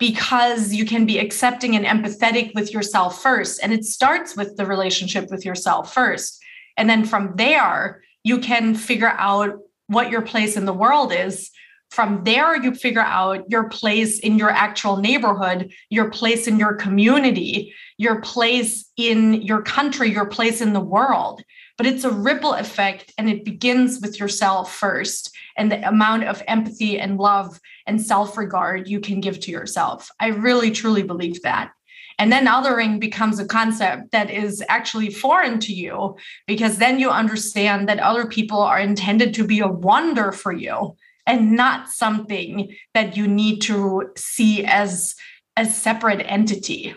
because 0.00 0.74
you 0.74 0.84
can 0.84 1.06
be 1.06 1.20
accepting 1.20 1.76
and 1.76 1.86
empathetic 1.86 2.52
with 2.52 2.72
yourself 2.72 3.22
first. 3.22 3.60
And 3.62 3.72
it 3.72 3.84
starts 3.84 4.36
with 4.36 4.56
the 4.56 4.66
relationship 4.66 5.30
with 5.30 5.44
yourself 5.44 5.94
first. 5.94 6.42
And 6.76 6.90
then 6.90 7.04
from 7.04 7.36
there, 7.36 8.02
you 8.24 8.40
can 8.40 8.74
figure 8.74 9.14
out 9.18 9.56
what 9.86 10.10
your 10.10 10.22
place 10.22 10.56
in 10.56 10.64
the 10.64 10.72
world 10.72 11.12
is 11.12 11.52
from 11.90 12.24
there, 12.24 12.56
you 12.56 12.74
figure 12.74 13.00
out 13.00 13.44
your 13.48 13.68
place 13.68 14.18
in 14.18 14.38
your 14.38 14.50
actual 14.50 14.96
neighborhood, 14.96 15.72
your 15.88 16.10
place 16.10 16.46
in 16.46 16.58
your 16.58 16.74
community, 16.74 17.72
your 17.98 18.20
place 18.20 18.90
in 18.96 19.42
your 19.42 19.62
country, 19.62 20.10
your 20.10 20.26
place 20.26 20.60
in 20.60 20.72
the 20.72 20.80
world. 20.80 21.42
But 21.78 21.86
it's 21.86 22.04
a 22.04 22.10
ripple 22.10 22.54
effect, 22.54 23.12
and 23.18 23.28
it 23.28 23.44
begins 23.44 24.00
with 24.00 24.18
yourself 24.18 24.74
first 24.74 25.34
and 25.56 25.70
the 25.70 25.86
amount 25.86 26.24
of 26.24 26.42
empathy 26.46 26.98
and 26.98 27.18
love 27.18 27.60
and 27.86 28.00
self 28.00 28.36
regard 28.36 28.88
you 28.88 29.00
can 29.00 29.20
give 29.20 29.40
to 29.40 29.50
yourself. 29.50 30.10
I 30.20 30.28
really, 30.28 30.70
truly 30.70 31.02
believe 31.02 31.42
that. 31.42 31.72
And 32.18 32.32
then 32.32 32.46
othering 32.46 32.98
becomes 32.98 33.38
a 33.38 33.46
concept 33.46 34.12
that 34.12 34.30
is 34.30 34.64
actually 34.68 35.10
foreign 35.10 35.58
to 35.60 35.72
you 35.72 36.16
because 36.46 36.78
then 36.78 36.98
you 36.98 37.10
understand 37.10 37.88
that 37.88 37.98
other 37.98 38.26
people 38.26 38.60
are 38.60 38.78
intended 38.78 39.34
to 39.34 39.44
be 39.44 39.60
a 39.60 39.68
wonder 39.68 40.32
for 40.32 40.52
you 40.52 40.96
and 41.26 41.52
not 41.52 41.90
something 41.90 42.74
that 42.94 43.16
you 43.16 43.28
need 43.28 43.60
to 43.62 44.10
see 44.16 44.64
as 44.64 45.14
a 45.58 45.66
separate 45.66 46.24
entity. 46.26 46.94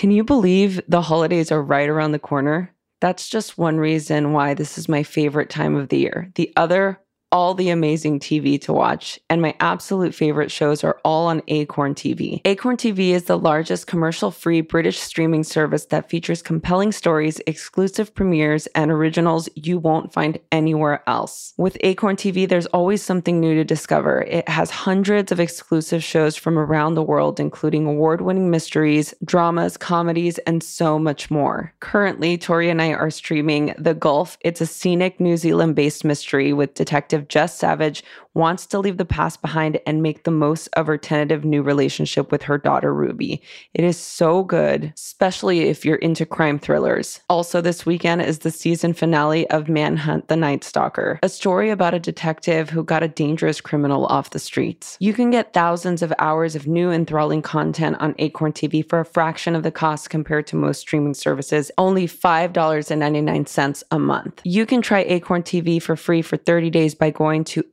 Can 0.00 0.10
you 0.10 0.24
believe 0.24 0.80
the 0.88 1.02
holidays 1.02 1.52
are 1.52 1.62
right 1.62 1.86
around 1.86 2.12
the 2.12 2.18
corner? 2.18 2.74
That's 3.02 3.28
just 3.28 3.58
one 3.58 3.76
reason 3.76 4.32
why 4.32 4.54
this 4.54 4.78
is 4.78 4.88
my 4.88 5.02
favorite 5.02 5.50
time 5.50 5.76
of 5.76 5.90
the 5.90 5.98
year. 5.98 6.32
The 6.36 6.50
other 6.56 6.98
all 7.32 7.54
the 7.54 7.70
amazing 7.70 8.18
TV 8.18 8.60
to 8.62 8.72
watch, 8.72 9.20
and 9.28 9.40
my 9.40 9.54
absolute 9.60 10.14
favorite 10.14 10.50
shows 10.50 10.82
are 10.82 10.98
all 11.04 11.26
on 11.26 11.42
Acorn 11.48 11.94
TV. 11.94 12.40
Acorn 12.44 12.76
TV 12.76 13.10
is 13.10 13.24
the 13.24 13.38
largest 13.38 13.86
commercial 13.86 14.30
free 14.30 14.60
British 14.60 14.98
streaming 14.98 15.44
service 15.44 15.86
that 15.86 16.10
features 16.10 16.42
compelling 16.42 16.92
stories, 16.92 17.40
exclusive 17.46 18.14
premieres, 18.14 18.66
and 18.68 18.90
originals 18.90 19.48
you 19.54 19.78
won't 19.78 20.12
find 20.12 20.38
anywhere 20.50 21.02
else. 21.06 21.54
With 21.56 21.76
Acorn 21.82 22.16
TV, 22.16 22.48
there's 22.48 22.66
always 22.66 23.02
something 23.02 23.38
new 23.38 23.54
to 23.54 23.64
discover. 23.64 24.22
It 24.22 24.48
has 24.48 24.70
hundreds 24.70 25.30
of 25.30 25.38
exclusive 25.38 26.02
shows 26.02 26.36
from 26.36 26.58
around 26.58 26.94
the 26.94 27.02
world, 27.02 27.38
including 27.38 27.86
award 27.86 28.20
winning 28.22 28.50
mysteries, 28.50 29.14
dramas, 29.24 29.76
comedies, 29.76 30.38
and 30.38 30.62
so 30.62 30.98
much 30.98 31.30
more. 31.30 31.72
Currently, 31.80 32.38
Tori 32.38 32.70
and 32.70 32.82
I 32.82 32.92
are 32.92 33.10
streaming 33.10 33.74
The 33.78 33.94
Gulf. 33.94 34.36
It's 34.40 34.60
a 34.60 34.66
scenic 34.66 35.20
New 35.20 35.36
Zealand 35.36 35.76
based 35.76 36.04
mystery 36.04 36.52
with 36.52 36.74
detective 36.74 37.19
of 37.20 37.28
Jess 37.28 37.54
Savage 37.56 38.02
wants 38.34 38.66
to 38.66 38.78
leave 38.78 38.96
the 38.96 39.04
past 39.04 39.42
behind 39.42 39.80
and 39.86 40.02
make 40.02 40.24
the 40.24 40.30
most 40.30 40.68
of 40.74 40.86
her 40.86 40.96
tentative 40.96 41.44
new 41.44 41.62
relationship 41.62 42.30
with 42.30 42.42
her 42.42 42.58
daughter, 42.58 42.94
Ruby. 42.94 43.42
It 43.74 43.84
is 43.84 43.96
so 43.96 44.44
good, 44.44 44.92
especially 44.96 45.62
if 45.62 45.84
you're 45.84 45.96
into 45.96 46.24
crime 46.24 46.58
thrillers. 46.58 47.20
Also, 47.28 47.60
this 47.60 47.84
weekend 47.84 48.22
is 48.22 48.40
the 48.40 48.50
season 48.50 48.94
finale 48.94 49.48
of 49.50 49.68
Manhunt 49.68 50.28
the 50.28 50.36
Night 50.36 50.64
Stalker, 50.64 51.18
a 51.22 51.28
story 51.28 51.70
about 51.70 51.94
a 51.94 51.98
detective 51.98 52.70
who 52.70 52.84
got 52.84 53.02
a 53.02 53.08
dangerous 53.08 53.60
criminal 53.60 54.06
off 54.06 54.30
the 54.30 54.38
streets. 54.38 54.96
You 55.00 55.12
can 55.12 55.30
get 55.30 55.52
thousands 55.52 56.02
of 56.02 56.12
hours 56.18 56.54
of 56.54 56.66
new 56.66 56.90
enthralling 56.90 57.42
content 57.42 57.96
on 58.00 58.14
Acorn 58.18 58.52
TV 58.52 58.88
for 58.88 59.00
a 59.00 59.04
fraction 59.04 59.56
of 59.56 59.62
the 59.62 59.70
cost 59.70 60.10
compared 60.10 60.46
to 60.48 60.56
most 60.56 60.80
streaming 60.80 61.14
services, 61.14 61.70
only 61.78 62.06
$5.99 62.06 63.82
a 63.90 63.98
month. 63.98 64.40
You 64.44 64.66
can 64.66 64.82
try 64.82 65.00
Acorn 65.00 65.42
TV 65.42 65.82
for 65.82 65.96
free 65.96 66.22
for 66.22 66.36
30 66.36 66.70
days 66.70 66.94
by 66.94 67.10
going 67.10 67.44
to 67.44 67.64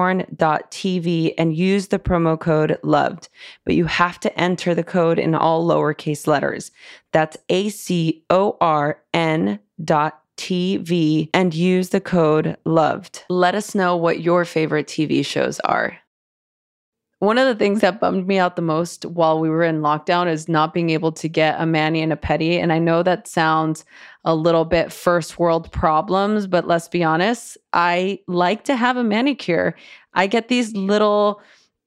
acorn.tv 0.00 1.34
and 1.36 1.54
use 1.54 1.88
the 1.88 1.98
promo 1.98 2.38
code 2.38 2.78
LOVED. 2.82 3.28
But 3.64 3.74
you 3.74 3.84
have 3.86 4.18
to 4.20 4.40
enter 4.40 4.74
the 4.74 4.84
code 4.84 5.18
in 5.18 5.34
all 5.34 5.66
lowercase 5.66 6.26
letters. 6.26 6.70
That's 7.12 7.36
A 7.48 7.68
C 7.68 8.24
O 8.30 8.56
R 8.60 9.02
N 9.12 9.58
dot 9.84 10.22
TV 10.36 11.28
and 11.34 11.54
use 11.54 11.90
the 11.90 12.00
code 12.00 12.56
LOVED. 12.64 13.24
Let 13.28 13.54
us 13.54 13.74
know 13.74 13.96
what 13.96 14.20
your 14.20 14.44
favorite 14.44 14.86
TV 14.86 15.24
shows 15.24 15.60
are. 15.60 15.98
One 17.20 17.36
of 17.36 17.46
the 17.46 17.54
things 17.54 17.82
that 17.82 18.00
bummed 18.00 18.26
me 18.26 18.38
out 18.38 18.56
the 18.56 18.62
most 18.62 19.04
while 19.04 19.40
we 19.40 19.50
were 19.50 19.62
in 19.62 19.82
lockdown 19.82 20.26
is 20.26 20.48
not 20.48 20.72
being 20.72 20.88
able 20.88 21.12
to 21.12 21.28
get 21.28 21.60
a 21.60 21.66
mani 21.66 22.00
and 22.00 22.14
a 22.14 22.16
pedi. 22.16 22.54
And 22.58 22.72
I 22.72 22.78
know 22.78 23.02
that 23.02 23.28
sounds 23.28 23.84
a 24.24 24.34
little 24.34 24.64
bit 24.64 24.90
first 24.90 25.38
world 25.38 25.70
problems, 25.70 26.46
but 26.46 26.66
let's 26.66 26.88
be 26.88 27.04
honest, 27.04 27.58
I 27.74 28.20
like 28.26 28.64
to 28.64 28.74
have 28.74 28.96
a 28.96 29.04
manicure. 29.04 29.76
I 30.14 30.28
get 30.28 30.48
these 30.48 30.74
little 30.74 31.42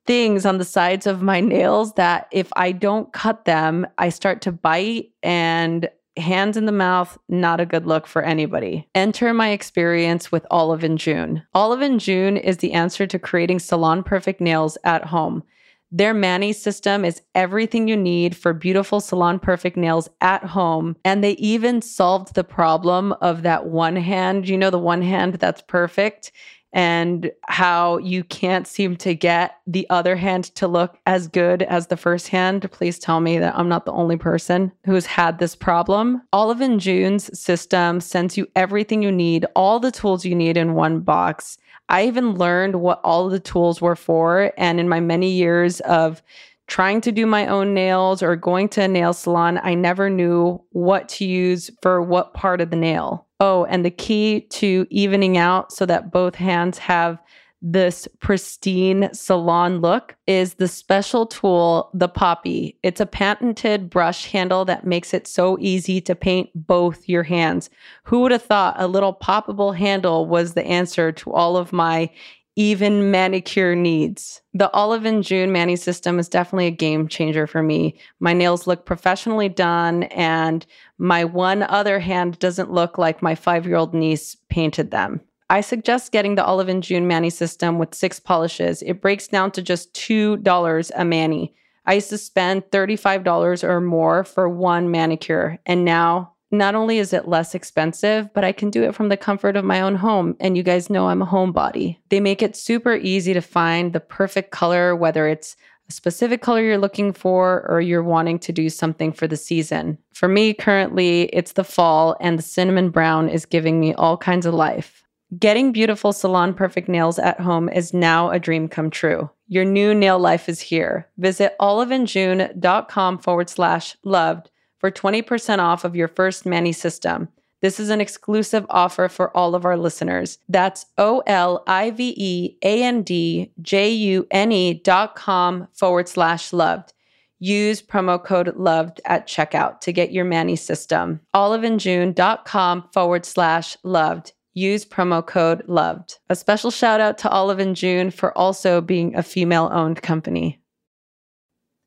things 0.06 0.46
on 0.46 0.60
the 0.60 0.65
sides 0.65 1.08
of 1.08 1.24
my 1.24 1.39
nails 1.39 1.93
that 1.93 2.28
if 2.32 2.54
I 2.56 2.72
don't 2.72 3.12
cut 3.12 3.46
them, 3.46 3.88
I 3.98 4.10
start 4.10 4.39
to 4.43 4.52
bite 4.52 5.13
and 5.24 5.89
hands 6.17 6.58
in 6.58 6.65
the 6.65 6.71
mouth, 6.71 7.17
not 7.28 7.60
a 7.60 7.65
good 7.65 7.86
look 7.86 8.08
for 8.08 8.21
anybody. 8.21 8.88
Enter 8.95 9.34
my 9.34 9.49
experience 9.49 10.32
with 10.32 10.45
Olive 10.52 10.84
and 10.84 10.97
June. 10.97 11.43
Olive 11.54 11.82
and 11.82 11.99
June 11.99 12.38
is 12.38 12.58
the 12.58 12.73
answer 12.73 13.08
to 13.08 13.19
creating 13.19 13.60
salon 13.60 14.04
perfect 14.04 14.39
nails 14.39 14.78
at 14.84 15.06
home. 15.06 15.43
Their 15.91 16.15
Mani 16.15 16.54
system 16.54 17.06
is 17.06 17.21
everything 17.36 17.88
you 17.88 17.95
need 17.95 18.36
for 18.36 18.52
beautiful 18.52 18.99
salon 18.99 19.38
perfect 19.38 19.78
nails 19.78 20.10
at 20.21 20.43
home. 20.43 20.95
And 21.06 21.23
they 21.23 21.34
even 21.34 21.84
solved 21.84 22.34
the 22.34 22.43
problem 22.43 23.13
of 23.21 23.43
that 23.43 23.67
one 23.67 23.95
hand, 23.95 24.49
you 24.49 24.58
know, 24.58 24.71
the 24.71 24.80
one 24.80 25.04
hand 25.04 25.36
that's 25.36 25.62
perfect 25.62 26.32
and 26.74 27.32
how 27.44 28.00
you 28.00 28.24
can't 28.24 28.68
seem 28.68 28.96
to 28.98 29.14
get 29.14 29.60
the 29.68 29.88
other 29.90 30.16
hand 30.16 30.46
to 30.56 30.68
look 30.68 30.98
as 31.06 31.28
good 31.28 31.62
as 31.64 31.88
the 31.88 31.98
first 31.98 32.28
hand. 32.28 32.70
Please 32.72 32.98
tell 32.98 33.20
me 33.20 33.38
that 33.38 33.56
I'm 33.56 33.70
not 33.70 33.86
the 33.86 33.92
only 33.94 34.18
person 34.18 34.72
who's 34.86 35.06
had 35.06 35.38
this 35.38 35.56
problem. 35.56 36.22
Olive 36.34 36.62
and 36.62 36.80
June's 36.80 37.38
system 37.38 38.02
sends 38.02 38.38
you 38.38 38.48
everything 38.56 39.04
you 39.04 39.12
need, 39.12 39.46
all 39.56 39.80
the 39.80 39.92
tools 39.92 40.26
you 40.26 40.36
need 40.36 40.58
in 40.58 40.74
one 40.74 41.02
box. 41.02 41.58
I 41.90 42.08
even 42.08 42.36
learned 42.36 42.82
what 42.82 43.02
all 43.04 43.30
the 43.30 43.40
tools 43.40 43.80
were 43.80 43.96
for. 43.96 44.52
And 44.58 44.80
in 44.80 44.90
my 44.90 45.00
many 45.00 45.30
years 45.30 45.80
of 45.82 46.24
trying 46.68 47.02
to 47.02 47.12
do 47.12 47.28
my 47.28 47.46
own 47.46 47.74
nails 47.74 48.24
or 48.24 48.36
going 48.36 48.70
to 48.70 48.82
a 48.82 48.88
nail 48.88 49.14
salon, 49.14 49.60
I 49.62 49.76
never 49.76 50.10
knew 50.10 50.60
what 50.72 51.08
to 51.10 51.26
use 51.26 51.70
for 51.82 52.02
what 52.02 52.34
part 52.34 52.62
of 52.62 52.72
the 52.72 52.78
nail. 52.78 53.28
Oh, 53.46 53.66
and 53.66 53.84
the 53.84 53.92
key 53.92 54.48
to 54.52 54.88
evening 54.90 55.38
out 55.38 55.74
so 55.74 55.86
that 55.88 56.14
both 56.14 56.36
hands 56.36 56.78
have 56.78 57.22
this 57.62 58.08
pristine 58.22 59.10
salon 59.12 59.82
look 59.82 60.16
is 60.28 60.54
the 60.54 60.70
special 60.70 61.26
tool, 61.26 61.90
the 61.94 62.08
Poppy. 62.08 62.80
It's 62.84 63.02
a 63.02 63.06
patented 63.06 63.90
brush 63.90 64.32
handle 64.32 64.64
that 64.64 64.88
makes 64.88 65.14
it 65.14 65.28
so 65.28 65.58
easy 65.60 66.00
to 66.00 66.16
paint 66.16 66.52
both 66.56 67.10
your 67.10 67.24
hands. 67.24 67.70
Who 68.06 68.22
would 68.22 68.32
have 68.32 68.44
thought 68.44 68.76
a 68.78 68.88
little 68.88 69.14
poppable 69.14 69.76
handle 69.76 70.26
was 70.26 70.54
the 70.54 70.66
answer 70.66 71.12
to 71.12 71.34
all 71.34 71.58
of 71.58 71.74
my 71.74 72.10
even 72.56 73.10
manicure 73.10 73.76
needs. 73.76 74.42
The 74.54 74.72
Olive 74.72 75.06
and 75.06 75.24
June 75.24 75.52
Mani 75.52 75.76
system 75.76 76.20
is 76.20 76.30
definitely 76.30 76.68
a 76.68 76.72
game 76.72 77.08
changer 77.08 77.48
for 77.48 77.63
me. 77.63 77.98
My 78.20 78.34
nails 78.34 78.68
look 78.68 78.86
professionally 78.86 79.50
done, 79.50 80.04
and 80.04 80.66
my 80.98 81.24
one 81.24 81.63
other 81.63 82.00
hand 82.00 82.39
doesn't 82.39 82.72
look 82.72 82.98
like 82.98 83.22
my 83.22 83.36
five 83.36 83.66
year 83.66 83.76
old 83.76 83.94
niece 83.94 84.38
painted 84.50 84.92
them. 84.92 85.22
I 85.50 85.62
suggest 85.62 86.12
getting 86.12 86.36
the 86.36 86.46
Olive 86.46 86.70
and 86.70 86.84
June 86.84 87.08
Mani 87.08 87.30
system 87.30 87.78
with 87.78 87.94
six 87.94 88.20
polishes. 88.20 88.82
It 88.82 89.02
breaks 89.02 89.28
down 89.28 89.52
to 89.52 89.62
just 89.62 89.94
$2 89.94 90.92
a 90.96 91.06
mani. 91.06 91.54
I 91.86 91.94
used 91.96 92.10
to 92.10 92.18
spend 92.18 92.63
$35 92.72 93.63
or 93.63 93.82
more 93.82 94.24
for 94.24 94.48
one 94.48 94.89
manicure, 94.89 95.60
and 95.66 95.84
now 95.84 96.33
not 96.54 96.76
only 96.76 97.00
is 97.00 97.12
it 97.12 97.28
less 97.28 97.56
expensive, 97.56 98.34
but 98.34 98.44
I 98.44 98.52
can 98.52 98.70
do 98.70 98.84
it 98.84 98.96
from 98.96 99.10
the 99.10 99.18
comfort 99.18 99.56
of 99.56 99.66
my 99.66 99.82
own 99.82 99.96
home. 99.96 100.38
And 100.39 100.56
you 100.56 100.63
guys 100.63 100.89
know 100.89 101.08
I'm 101.08 101.22
a 101.22 101.28
homebody. 101.28 101.98
They 102.10 102.20
make 102.20 102.42
it 102.42 102.56
super 102.56 102.96
easy 102.96 103.34
to 103.34 103.42
find 103.42 103.92
the 103.92 104.00
perfect 104.00 104.52
color, 104.52 104.96
whether 104.96 105.28
it's 105.28 105.58
a 105.89 105.92
specific 105.92 106.42
color 106.42 106.62
you're 106.62 106.78
looking 106.78 107.12
for 107.12 107.66
or 107.68 107.82
you're 107.82 108.04
wanting 108.04 108.39
to 108.39 108.54
do 108.54 108.70
something 108.70 109.12
for 109.12 109.28
the 109.28 109.36
season. 109.36 109.98
For 110.13 110.28
me, 110.28 110.54
currently, 110.54 111.24
it's 111.34 111.54
the 111.54 111.63
fall, 111.63 112.16
and 112.22 112.38
the 112.38 112.44
cinnamon 112.44 112.89
brown 112.89 113.28
is 113.28 113.46
giving 113.46 113.80
me 113.80 113.94
all 113.96 114.16
kinds 114.16 114.46
of 114.46 114.54
life. 114.54 115.04
Getting 115.39 115.72
beautiful 115.72 116.13
salon 116.13 116.54
perfect 116.54 116.88
nails 116.88 117.18
at 117.18 117.39
home 117.39 117.68
is 117.68 117.94
now 117.94 118.30
a 118.30 118.39
dream 118.39 118.68
come 118.68 118.92
true. 118.92 119.30
Your 119.48 119.66
new 119.66 119.96
nail 119.96 120.20
life 120.20 120.48
is 120.48 120.60
here. 120.60 121.10
Visit 121.18 121.56
oliveandjune.com 121.60 123.18
forward 123.18 123.50
slash 123.50 123.98
loved 124.04 124.52
for 124.84 124.91
20% 124.91 125.60
off 125.60 125.86
of 125.86 125.96
your 125.96 126.10
first 126.10 126.46
Mani 126.46 126.74
system. 126.74 127.30
This 127.62 127.80
is 127.80 127.89
an 127.89 128.02
exclusive 128.02 128.65
offer 128.69 129.08
for 129.08 129.36
all 129.36 129.56
of 129.56 129.63
our 129.63 129.78
listeners. 129.78 130.39
That's 130.50 130.88
O 130.98 131.24
L 131.26 131.63
I 131.67 131.91
V 131.91 132.13
E 132.17 132.58
A 132.63 132.84
N 132.84 133.02
D 133.02 133.54
J 133.62 133.89
U 133.89 134.28
N 134.30 134.52
E 134.52 134.74
dot 134.74 135.15
com 135.15 135.69
forward 135.72 136.10
slash 136.10 136.52
loved. 136.52 136.91
Use 137.39 137.82
promo 137.82 138.22
code 138.22 138.58
loved 138.58 139.00
at 139.06 139.26
checkout 139.26 139.80
to 139.80 139.93
get 139.93 140.12
your 140.12 140.26
Mani 140.26 140.58
system. 140.58 141.22
Oliveandjune.com 141.34 142.89
forward 142.91 143.26
slash 143.26 143.78
loved. 143.84 144.34
Use 144.54 144.84
promo 144.84 145.26
code 145.26 145.63
loved. 145.69 146.19
A 146.30 146.36
special 146.36 146.72
shout 146.72 147.00
out 147.00 147.17
to 147.19 147.30
Olive 147.30 147.60
and 147.60 147.78
June 147.78 148.12
for 148.12 148.38
also 148.38 148.82
being 148.82 149.15
a 149.15 149.24
female 149.24 149.69
owned 149.72 150.02
company. 150.02 150.60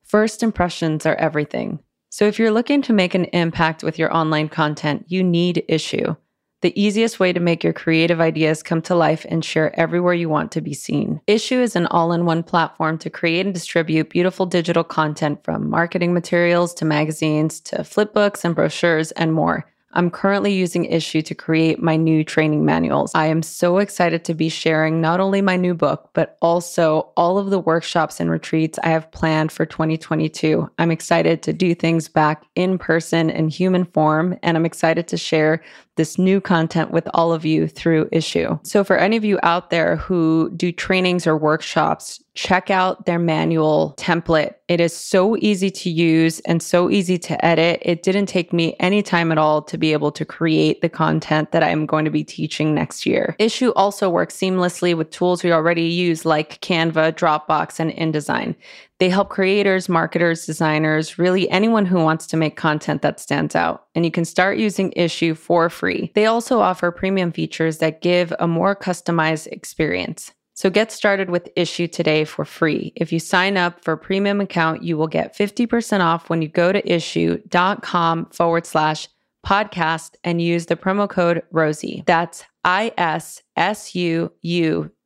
First 0.03 0.43
impressions 0.43 1.05
are 1.05 1.17
everything. 1.17 1.81
So 2.11 2.27
if 2.27 2.39
you're 2.39 2.51
looking 2.51 2.83
to 2.83 2.93
make 2.93 3.15
an 3.15 3.25
impact 3.27 3.83
with 3.83 3.99
your 3.99 4.15
online 4.15 4.49
content, 4.49 5.05
you 5.09 5.23
need 5.23 5.65
Issuu, 5.69 6.17
the 6.63 6.81
easiest 6.81 7.21
way 7.21 7.33
to 7.33 7.41
make 7.41 7.63
your 7.63 7.73
creative 7.73 8.21
ideas 8.21 8.63
come 8.63 8.81
to 8.83 8.95
life 8.95 9.27
and 9.29 9.45
share 9.45 9.79
everywhere 9.79 10.15
you 10.15 10.29
want 10.29 10.53
to 10.53 10.61
be 10.61 10.73
seen. 10.73 11.21
Issuu 11.27 11.61
is 11.61 11.77
an 11.77 11.87
all 11.87 12.13
in 12.13 12.25
one 12.25 12.43
platform 12.43 12.97
to 12.99 13.11
create 13.11 13.45
and 13.45 13.55
distribute 13.55 14.11
beautiful 14.11 14.47
digital 14.47 14.85
content 14.85 15.45
from 15.45 15.69
marketing 15.69 16.15
materials 16.15 16.73
to 16.75 16.85
magazines 16.85 17.61
to 17.61 17.79
flipbooks 17.79 18.45
and 18.45 18.55
brochures 18.55 19.13
and 19.13 19.33
more. 19.33 19.67
I'm 19.97 20.11
currently 20.11 20.53
using 20.53 20.85
Issuu 20.85 21.25
to 21.25 21.35
create 21.35 21.83
my 21.83 21.97
new 21.97 22.23
training 22.23 22.67
manuals. 22.67 23.13
I 23.15 23.27
am 23.27 23.43
so 23.43 23.79
excited 23.79 24.27
to 24.27 24.35
be 24.35 24.51
sharing 24.51 25.01
not 25.01 25.21
only 25.21 25.41
my 25.41 25.57
new 25.57 25.73
book, 25.73 26.11
but 26.13 26.37
also 26.43 27.13
all 27.17 27.39
of 27.39 27.49
the 27.49 27.59
workshops 27.59 28.21
and 28.21 28.31
retreats 28.31 28.79
I 28.85 28.91
have 28.91 29.11
planned 29.11 29.53
for 29.53 29.65
2022. 29.65 30.71
I'm 30.79 30.91
excited 30.91 31.43
to 31.45 31.55
do 31.55 31.75
things 31.75 32.09
back 32.09 32.45
in 32.57 32.77
person 32.77 33.31
in 33.31 33.49
human 33.49 33.87
form, 33.87 34.39
and 34.43 34.55
I'm 34.55 34.67
excited 34.67 35.09
to 35.09 35.17
share 35.17 35.63
this 35.97 36.19
new 36.19 36.41
content 36.41 36.91
with 36.91 37.09
all 37.15 37.33
of 37.33 37.45
you 37.45 37.67
through 37.67 38.07
Issuu. 38.11 38.65
So, 38.67 38.85
for 38.85 38.97
any 38.97 39.17
of 39.17 39.25
you 39.25 39.39
out 39.43 39.71
there 39.71 39.97
who 39.97 40.51
do 40.57 40.73
trainings 40.73 41.27
or 41.27 41.37
workshops, 41.37 42.23
check 42.35 42.71
out 42.71 43.07
their 43.07 43.19
manual 43.19 43.95
template. 43.97 44.55
It 44.69 44.81
is 44.81 44.95
so 44.95 45.37
easy 45.39 45.71
to 45.71 45.91
use 45.91 46.41
and 46.41 46.63
so 46.63 46.91
easy 46.91 47.19
to 47.19 47.45
edit. 47.45 47.81
It 47.83 48.03
didn't 48.03 48.27
take 48.27 48.53
me 48.53 48.77
any 48.79 49.03
time 49.03 49.33
at 49.33 49.39
all 49.39 49.63
to 49.63 49.79
be 49.79 49.93
able 49.93 50.13
to 50.13 50.25
create 50.25 50.83
the 50.83 50.89
content 50.89 51.53
that 51.53 51.63
I'm 51.63 51.87
going 51.87 52.05
to 52.05 52.11
be 52.11 52.25
teaching 52.25 52.75
next 52.75 53.07
year. 53.07 53.35
Issuu 53.41 53.73
also 53.75 54.11
works 54.11 54.37
seamlessly 54.37 54.97
with 54.97 55.11
tools 55.11 55.43
we 55.43 55.53
already 55.53 55.85
use 55.85 56.25
like 56.25 56.61
Canva, 56.61 57.13
Dropbox, 57.15 57.81
and 57.81 57.91
InDesign. 57.93 58.55
They 58.99 59.11
help 59.11 59.29
creators, 59.29 59.89
marketers, 59.89 60.47
designers, 60.47 61.19
really 61.19 61.49
anyone 61.51 61.87
who 61.87 62.03
wants 62.03 62.27
to 62.29 62.37
make 62.37 62.57
content 62.57 63.03
that 63.03 63.21
stands 63.21 63.55
out. 63.55 63.87
And 63.95 64.05
you 64.05 64.11
can 64.11 64.25
start 64.25 64.59
using 64.59 64.91
Issuu 64.93 65.37
for 65.37 65.69
free. 65.69 66.13
They 66.15 66.27
also 66.27 66.61
offer 66.61 66.91
premium 66.91 67.33
features 67.33 67.79
that 67.79 68.01
give 68.01 68.33
a 68.39 68.49
more 68.49 68.75
customized 68.75 69.49
experience. 69.49 70.33
So 70.55 70.71
get 70.71 70.91
started 70.91 71.29
with 71.29 71.55
Issuu 71.55 71.93
today 71.93 72.25
for 72.25 72.47
free. 72.47 72.95
If 72.97 73.13
you 73.13 73.21
sign 73.21 73.59
up 73.59 73.85
for 73.85 73.93
a 73.93 73.99
premium 73.99 74.41
account, 74.41 74.83
you 74.83 74.97
will 74.97 75.07
get 75.07 75.37
50% 75.37 76.01
off 76.01 76.31
when 76.31 76.41
you 76.41 76.49
go 76.49 76.73
to 76.73 76.81
issuu.com 76.81 78.31
forward 78.31 78.65
slash 78.65 79.09
podcast 79.47 80.17
and 80.25 80.41
use 80.41 80.67
the 80.67 80.77
promo 80.77 81.09
code 81.09 81.43
Rosie. 81.53 82.03
That's 82.07 82.45
I-S-S-U-U 82.67 83.41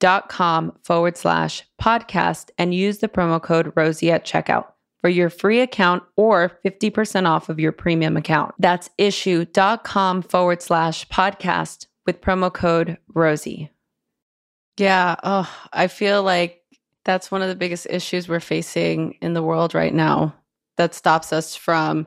dot 0.00 0.28
com 0.30 0.72
forward 0.82 1.16
slash 1.16 1.62
podcast 1.80 2.50
and 2.58 2.74
use 2.74 2.98
the 2.98 3.08
promo 3.08 3.40
code 3.40 3.72
Rosie 3.76 4.10
at 4.10 4.24
checkout 4.24 4.72
for 5.00 5.10
your 5.10 5.30
free 5.30 5.60
account 5.60 6.02
or 6.16 6.58
50% 6.64 7.28
off 7.28 7.48
of 7.48 7.60
your 7.60 7.72
premium 7.72 8.16
account. 8.16 8.54
That's 8.58 8.90
issuu.com 8.98 10.22
forward 10.22 10.62
slash 10.62 11.06
podcast 11.08 11.86
with 12.06 12.20
promo 12.22 12.52
code 12.52 12.98
Rosie. 13.14 13.70
Yeah. 14.78 15.16
Oh, 15.22 15.50
I 15.72 15.88
feel 15.88 16.22
like 16.22 16.62
that's 17.04 17.30
one 17.30 17.42
of 17.42 17.48
the 17.48 17.56
biggest 17.56 17.86
issues 17.90 18.28
we're 18.28 18.40
facing 18.40 19.18
in 19.20 19.34
the 19.34 19.42
world 19.42 19.74
right 19.74 19.92
now 19.92 20.34
that 20.76 20.94
stops 20.94 21.32
us 21.32 21.54
from 21.54 22.06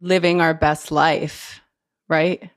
living 0.00 0.40
our 0.40 0.54
best 0.54 0.90
life, 0.90 1.60
right? 2.08 2.50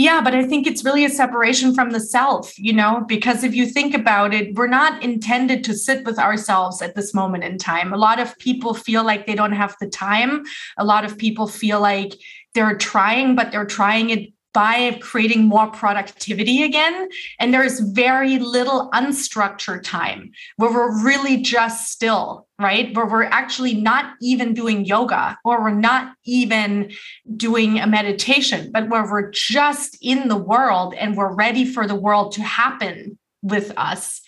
Yeah, 0.00 0.22
but 0.22 0.34
I 0.34 0.44
think 0.44 0.66
it's 0.66 0.82
really 0.82 1.04
a 1.04 1.10
separation 1.10 1.74
from 1.74 1.90
the 1.90 2.00
self, 2.00 2.58
you 2.58 2.72
know, 2.72 3.04
because 3.06 3.44
if 3.44 3.54
you 3.54 3.66
think 3.66 3.92
about 3.94 4.32
it, 4.32 4.54
we're 4.54 4.66
not 4.66 5.02
intended 5.02 5.62
to 5.64 5.74
sit 5.74 6.06
with 6.06 6.18
ourselves 6.18 6.80
at 6.80 6.94
this 6.94 7.12
moment 7.12 7.44
in 7.44 7.58
time. 7.58 7.92
A 7.92 7.98
lot 7.98 8.18
of 8.18 8.34
people 8.38 8.72
feel 8.72 9.04
like 9.04 9.26
they 9.26 9.34
don't 9.34 9.52
have 9.52 9.76
the 9.78 9.86
time. 9.86 10.42
A 10.78 10.86
lot 10.86 11.04
of 11.04 11.18
people 11.18 11.46
feel 11.46 11.82
like 11.82 12.14
they're 12.54 12.78
trying, 12.78 13.36
but 13.36 13.52
they're 13.52 13.66
trying 13.66 14.08
it 14.08 14.32
by 14.52 14.98
creating 15.00 15.44
more 15.44 15.68
productivity 15.68 16.62
again. 16.62 17.08
And 17.38 17.54
there's 17.54 17.80
very 17.80 18.38
little 18.38 18.90
unstructured 18.92 19.82
time 19.82 20.32
where 20.56 20.72
we're 20.72 21.04
really 21.04 21.38
just 21.38 21.92
still, 21.92 22.48
right? 22.58 22.94
Where 22.94 23.06
we're 23.06 23.24
actually 23.24 23.74
not 23.74 24.14
even 24.20 24.54
doing 24.54 24.84
yoga 24.84 25.38
or 25.44 25.62
we're 25.62 25.70
not 25.70 26.14
even 26.24 26.92
doing 27.36 27.78
a 27.78 27.86
meditation, 27.86 28.70
but 28.72 28.88
where 28.88 29.04
we're 29.04 29.30
just 29.30 29.96
in 30.02 30.28
the 30.28 30.36
world 30.36 30.94
and 30.94 31.16
we're 31.16 31.34
ready 31.34 31.64
for 31.64 31.86
the 31.86 31.94
world 31.94 32.32
to 32.32 32.42
happen 32.42 33.18
with 33.42 33.72
us. 33.76 34.20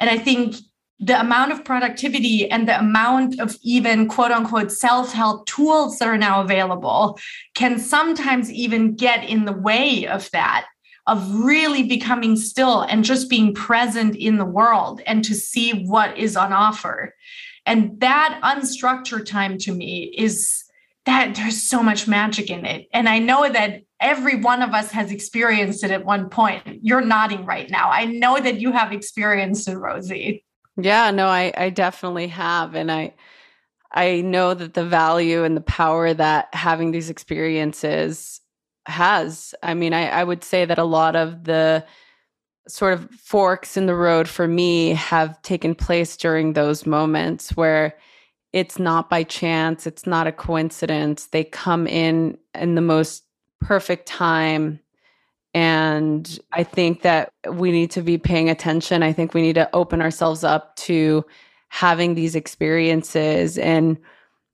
And 0.00 0.10
I 0.10 0.18
think 0.18 0.56
the 1.00 1.18
amount 1.20 1.52
of 1.52 1.64
productivity 1.64 2.50
and 2.50 2.66
the 2.66 2.78
amount 2.78 3.38
of 3.38 3.56
even 3.62 4.08
quote 4.08 4.32
unquote 4.32 4.72
self 4.72 5.12
help 5.12 5.46
tools 5.46 5.98
that 5.98 6.08
are 6.08 6.18
now 6.18 6.40
available 6.40 7.18
can 7.54 7.78
sometimes 7.78 8.50
even 8.50 8.94
get 8.94 9.24
in 9.24 9.44
the 9.44 9.52
way 9.52 10.06
of 10.06 10.28
that, 10.32 10.66
of 11.06 11.34
really 11.36 11.84
becoming 11.84 12.36
still 12.36 12.82
and 12.82 13.04
just 13.04 13.30
being 13.30 13.54
present 13.54 14.16
in 14.16 14.38
the 14.38 14.44
world 14.44 15.00
and 15.06 15.24
to 15.24 15.34
see 15.34 15.84
what 15.84 16.16
is 16.18 16.36
on 16.36 16.52
offer. 16.52 17.14
And 17.64 18.00
that 18.00 18.40
unstructured 18.42 19.26
time 19.26 19.58
to 19.58 19.72
me 19.72 20.12
is 20.16 20.64
that 21.06 21.36
there's 21.36 21.62
so 21.62 21.82
much 21.82 22.08
magic 22.08 22.50
in 22.50 22.66
it. 22.66 22.88
And 22.92 23.08
I 23.08 23.18
know 23.18 23.48
that 23.48 23.82
every 24.00 24.36
one 24.36 24.62
of 24.62 24.74
us 24.74 24.90
has 24.90 25.12
experienced 25.12 25.84
it 25.84 25.90
at 25.90 26.04
one 26.04 26.28
point. 26.28 26.80
You're 26.82 27.00
nodding 27.00 27.44
right 27.44 27.70
now. 27.70 27.90
I 27.90 28.04
know 28.04 28.38
that 28.38 28.60
you 28.60 28.72
have 28.72 28.92
experienced 28.92 29.68
it, 29.68 29.76
Rosie. 29.76 30.44
Yeah, 30.80 31.10
no, 31.10 31.26
I 31.26 31.52
I 31.56 31.70
definitely 31.70 32.28
have 32.28 32.74
and 32.74 32.90
I 32.90 33.14
I 33.92 34.20
know 34.22 34.54
that 34.54 34.74
the 34.74 34.84
value 34.86 35.44
and 35.44 35.56
the 35.56 35.62
power 35.62 36.14
that 36.14 36.48
having 36.54 36.92
these 36.92 37.10
experiences 37.10 38.40
has. 38.86 39.54
I 39.62 39.74
mean, 39.74 39.94
I, 39.94 40.08
I 40.08 40.24
would 40.24 40.44
say 40.44 40.64
that 40.66 40.78
a 40.78 40.84
lot 40.84 41.16
of 41.16 41.44
the 41.44 41.84
sort 42.68 42.94
of 42.94 43.10
forks 43.12 43.76
in 43.76 43.86
the 43.86 43.94
road 43.94 44.28
for 44.28 44.48
me 44.48 44.90
have 44.90 45.40
taken 45.42 45.74
place 45.74 46.16
during 46.16 46.52
those 46.52 46.86
moments 46.86 47.56
where 47.56 47.98
it's 48.52 48.78
not 48.78 49.10
by 49.10 49.24
chance, 49.24 49.86
it's 49.86 50.06
not 50.06 50.26
a 50.26 50.32
coincidence. 50.32 51.26
They 51.26 51.44
come 51.44 51.86
in 51.86 52.38
in 52.54 52.74
the 52.76 52.82
most 52.82 53.24
perfect 53.60 54.06
time 54.06 54.80
and 55.54 56.38
I 56.52 56.62
think 56.62 57.02
that 57.02 57.32
we 57.50 57.72
need 57.72 57.90
to 57.92 58.02
be 58.02 58.18
paying 58.18 58.50
attention. 58.50 59.02
I 59.02 59.12
think 59.12 59.34
we 59.34 59.42
need 59.42 59.54
to 59.54 59.68
open 59.74 60.02
ourselves 60.02 60.44
up 60.44 60.76
to 60.76 61.24
having 61.68 62.14
these 62.14 62.34
experiences. 62.34 63.58
And 63.58 63.98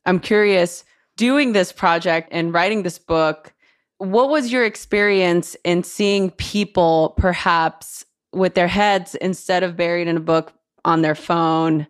I'm 0.06 0.20
curious, 0.20 0.84
doing 1.16 1.52
this 1.52 1.72
project 1.72 2.28
and 2.32 2.52
writing 2.52 2.82
this 2.82 2.98
book, 2.98 3.52
what 3.98 4.28
was 4.28 4.52
your 4.52 4.64
experience 4.64 5.56
in 5.64 5.82
seeing 5.82 6.30
people 6.32 7.14
perhaps 7.16 8.04
with 8.32 8.54
their 8.54 8.68
heads 8.68 9.14
instead 9.16 9.62
of 9.62 9.76
buried 9.76 10.08
in 10.08 10.16
a 10.16 10.20
book 10.20 10.52
on 10.84 11.02
their 11.02 11.14
phone 11.14 11.86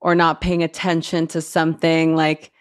or 0.00 0.14
not 0.14 0.40
paying 0.40 0.62
attention 0.62 1.26
to 1.26 1.40
something 1.40 2.14
like 2.14 2.52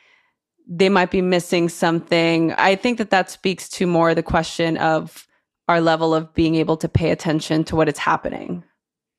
they 0.68 0.90
might 0.90 1.12
be 1.12 1.22
missing 1.22 1.70
something? 1.70 2.54
I 2.54 2.76
think 2.76 2.98
that 2.98 3.12
that 3.12 3.30
speaks 3.30 3.70
to 3.70 3.86
more 3.86 4.16
the 4.16 4.24
question 4.24 4.78
of 4.78 5.28
our 5.68 5.82
level 5.82 6.14
of 6.14 6.34
being 6.34 6.56
able 6.56 6.78
to 6.78 6.90
pay 6.90 7.12
attention 7.12 7.64
to 7.66 7.76
what 7.76 7.90
is 7.90 7.98
happening. 7.98 8.64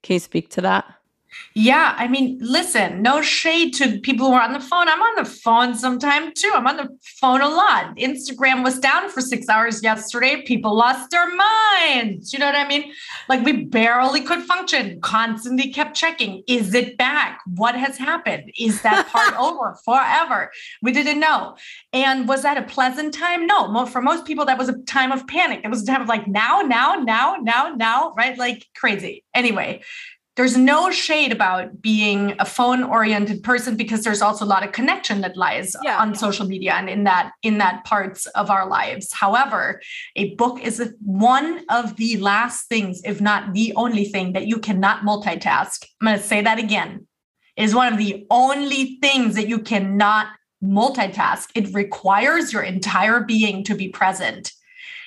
Can 0.03 0.15
you 0.15 0.21
speak 0.21 0.51
to 0.51 0.61
that? 0.63 0.85
Yeah, 1.59 1.95
I 1.97 2.07
mean, 2.07 2.37
listen, 2.39 3.01
no 3.01 3.23
shade 3.23 3.73
to 3.77 3.99
people 4.01 4.27
who 4.27 4.35
are 4.35 4.43
on 4.43 4.53
the 4.53 4.61
phone. 4.61 4.91
I'm 4.91 5.01
on 5.01 5.25
the 5.25 5.25
phone 5.25 5.75
sometime 5.75 6.35
too. 6.35 6.53
I'm 6.55 6.67
on 6.67 6.77
the 6.77 6.89
phone 7.19 7.41
a 7.41 7.49
lot. 7.49 7.97
Instagram 7.97 8.63
was 8.63 8.79
down 8.79 9.09
for 9.09 9.23
six 9.23 9.49
hours 9.49 9.83
yesterday. 9.83 10.43
People 10.43 10.77
lost 10.77 11.11
their 11.11 11.35
minds. 11.35 12.35
You 12.35 12.41
know 12.41 12.45
what 12.45 12.57
I 12.57 12.69
mean? 12.69 12.93
Like 13.31 13.43
we 13.43 13.65
barely 13.65 14.21
could 14.21 14.43
function, 14.43 15.01
constantly 15.01 15.73
kept 15.73 15.97
checking. 15.97 16.43
Is 16.47 16.75
it 16.75 16.99
back? 16.99 17.41
What 17.47 17.75
has 17.75 17.97
happened? 17.97 18.53
Is 18.59 18.83
that 18.83 19.09
part 19.09 19.35
over 19.39 19.79
forever? 19.83 20.51
We 20.83 20.93
didn't 20.93 21.21
know. 21.21 21.57
And 21.95 22.29
was 22.29 22.43
that 22.43 22.59
a 22.59 22.65
pleasant 22.65 23.15
time? 23.15 23.47
No. 23.47 23.87
For 23.87 24.03
most 24.03 24.27
people, 24.27 24.45
that 24.45 24.59
was 24.59 24.69
a 24.69 24.79
time 24.83 25.11
of 25.11 25.27
panic. 25.27 25.63
It 25.65 25.71
was 25.71 25.85
a 25.85 25.87
time 25.87 26.03
of 26.03 26.09
like 26.09 26.29
now, 26.29 26.61
now, 26.61 26.97
now, 26.97 27.37
now, 27.41 27.73
now, 27.75 28.13
right? 28.15 28.37
Like 28.37 28.67
crazy. 28.77 29.25
Anyway, 29.35 29.83
there's 30.37 30.57
no 30.57 30.91
shade 30.91 31.33
about 31.33 31.81
being 31.81 32.35
a 32.39 32.45
phone 32.45 32.83
oriented 32.83 33.43
person 33.43 33.75
because 33.75 34.05
there's 34.05 34.21
also 34.21 34.45
a 34.45 34.47
lot 34.47 34.65
of 34.65 34.73
connection 34.73 35.23
that 35.23 35.37
lies 35.37 35.75
yeah. 35.83 35.99
on 35.99 36.15
social 36.15 36.47
media 36.47 36.75
and 36.75 36.91
in 36.91 37.05
that 37.05 37.33
in 37.43 37.59
that 37.59 37.85
parts 37.85 38.27
of 38.27 38.51
our 38.51 38.69
lives. 38.69 39.13
However 39.13 39.81
a 40.15 40.35
book 40.35 40.61
is 40.61 40.93
one 41.01 41.65
of 41.71 41.97
the 41.97 42.19
last 42.19 42.69
things 42.69 43.01
if 43.05 43.21
not 43.21 43.55
the 43.55 43.73
only 43.77 44.05
thing 44.05 44.35
that 44.35 44.47
you 44.47 44.59
cannot 44.59 45.03
multitask. 45.03 45.87
I'm 46.01 46.07
going 46.07 46.19
to 46.19 46.25
say 46.25 46.43
that 46.43 46.59
again. 46.59 47.07
Is 47.57 47.75
one 47.75 47.91
of 47.91 47.99
the 47.99 48.27
only 48.31 48.99
things 49.01 49.35
that 49.37 49.49
you 49.49 49.59
cannot 49.59 50.27
multitask. 50.63 51.49
It 51.55 51.73
requires 51.75 52.53
your 52.53 52.63
entire 52.63 53.21
being 53.21 53.65
to 53.65 53.75
be 53.75 53.89
present 53.89 54.53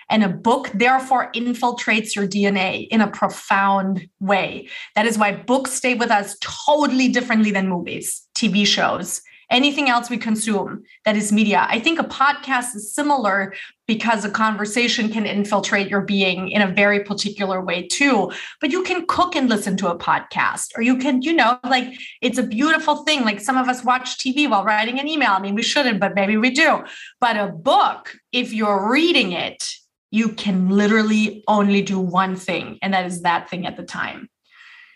and 0.09 0.23
a 0.23 0.29
book, 0.29 0.71
therefore, 0.73 1.31
infiltrates 1.33 2.15
your 2.15 2.27
DNA 2.27 2.87
in 2.89 3.01
a 3.01 3.07
profound 3.07 4.07
way. 4.19 4.67
That 4.95 5.05
is 5.05 5.17
why 5.17 5.33
books 5.33 5.73
stay 5.73 5.93
with 5.93 6.11
us 6.11 6.35
totally 6.41 7.07
differently 7.09 7.51
than 7.51 7.67
movies, 7.67 8.27
TV 8.35 8.65
shows, 8.65 9.21
anything 9.49 9.89
else 9.89 10.09
we 10.09 10.17
consume 10.17 10.83
that 11.05 11.15
is 11.15 11.31
media. 11.31 11.65
I 11.69 11.79
think 11.79 11.99
a 11.99 12.03
podcast 12.03 12.75
is 12.75 12.93
similar 12.93 13.53
because 13.87 14.23
a 14.23 14.29
conversation 14.29 15.09
can 15.09 15.25
infiltrate 15.25 15.89
your 15.89 16.01
being 16.01 16.49
in 16.49 16.61
a 16.61 16.67
very 16.67 17.03
particular 17.03 17.63
way 17.63 17.87
too. 17.87 18.31
But 18.61 18.71
you 18.71 18.83
can 18.83 19.05
cook 19.07 19.35
and 19.35 19.49
listen 19.49 19.75
to 19.77 19.87
a 19.87 19.97
podcast, 19.97 20.69
or 20.75 20.83
you 20.83 20.97
can, 20.97 21.21
you 21.21 21.33
know, 21.33 21.59
like 21.63 21.93
it's 22.21 22.37
a 22.37 22.43
beautiful 22.43 22.97
thing. 22.97 23.21
Like 23.21 23.39
some 23.39 23.57
of 23.57 23.67
us 23.67 23.83
watch 23.83 24.17
TV 24.17 24.49
while 24.49 24.63
writing 24.63 24.99
an 24.99 25.07
email. 25.07 25.31
I 25.31 25.39
mean, 25.39 25.55
we 25.55 25.63
shouldn't, 25.63 25.99
but 25.99 26.15
maybe 26.15 26.37
we 26.37 26.51
do. 26.51 26.83
But 27.19 27.37
a 27.37 27.47
book, 27.47 28.15
if 28.31 28.53
you're 28.53 28.91
reading 28.91 29.31
it, 29.31 29.67
you 30.11 30.29
can 30.29 30.69
literally 30.69 31.43
only 31.47 31.81
do 31.81 31.99
one 31.99 32.35
thing, 32.35 32.79
and 32.81 32.93
that 32.93 33.05
is 33.05 33.21
that 33.21 33.49
thing 33.49 33.65
at 33.65 33.77
the 33.77 33.83
time. 33.83 34.29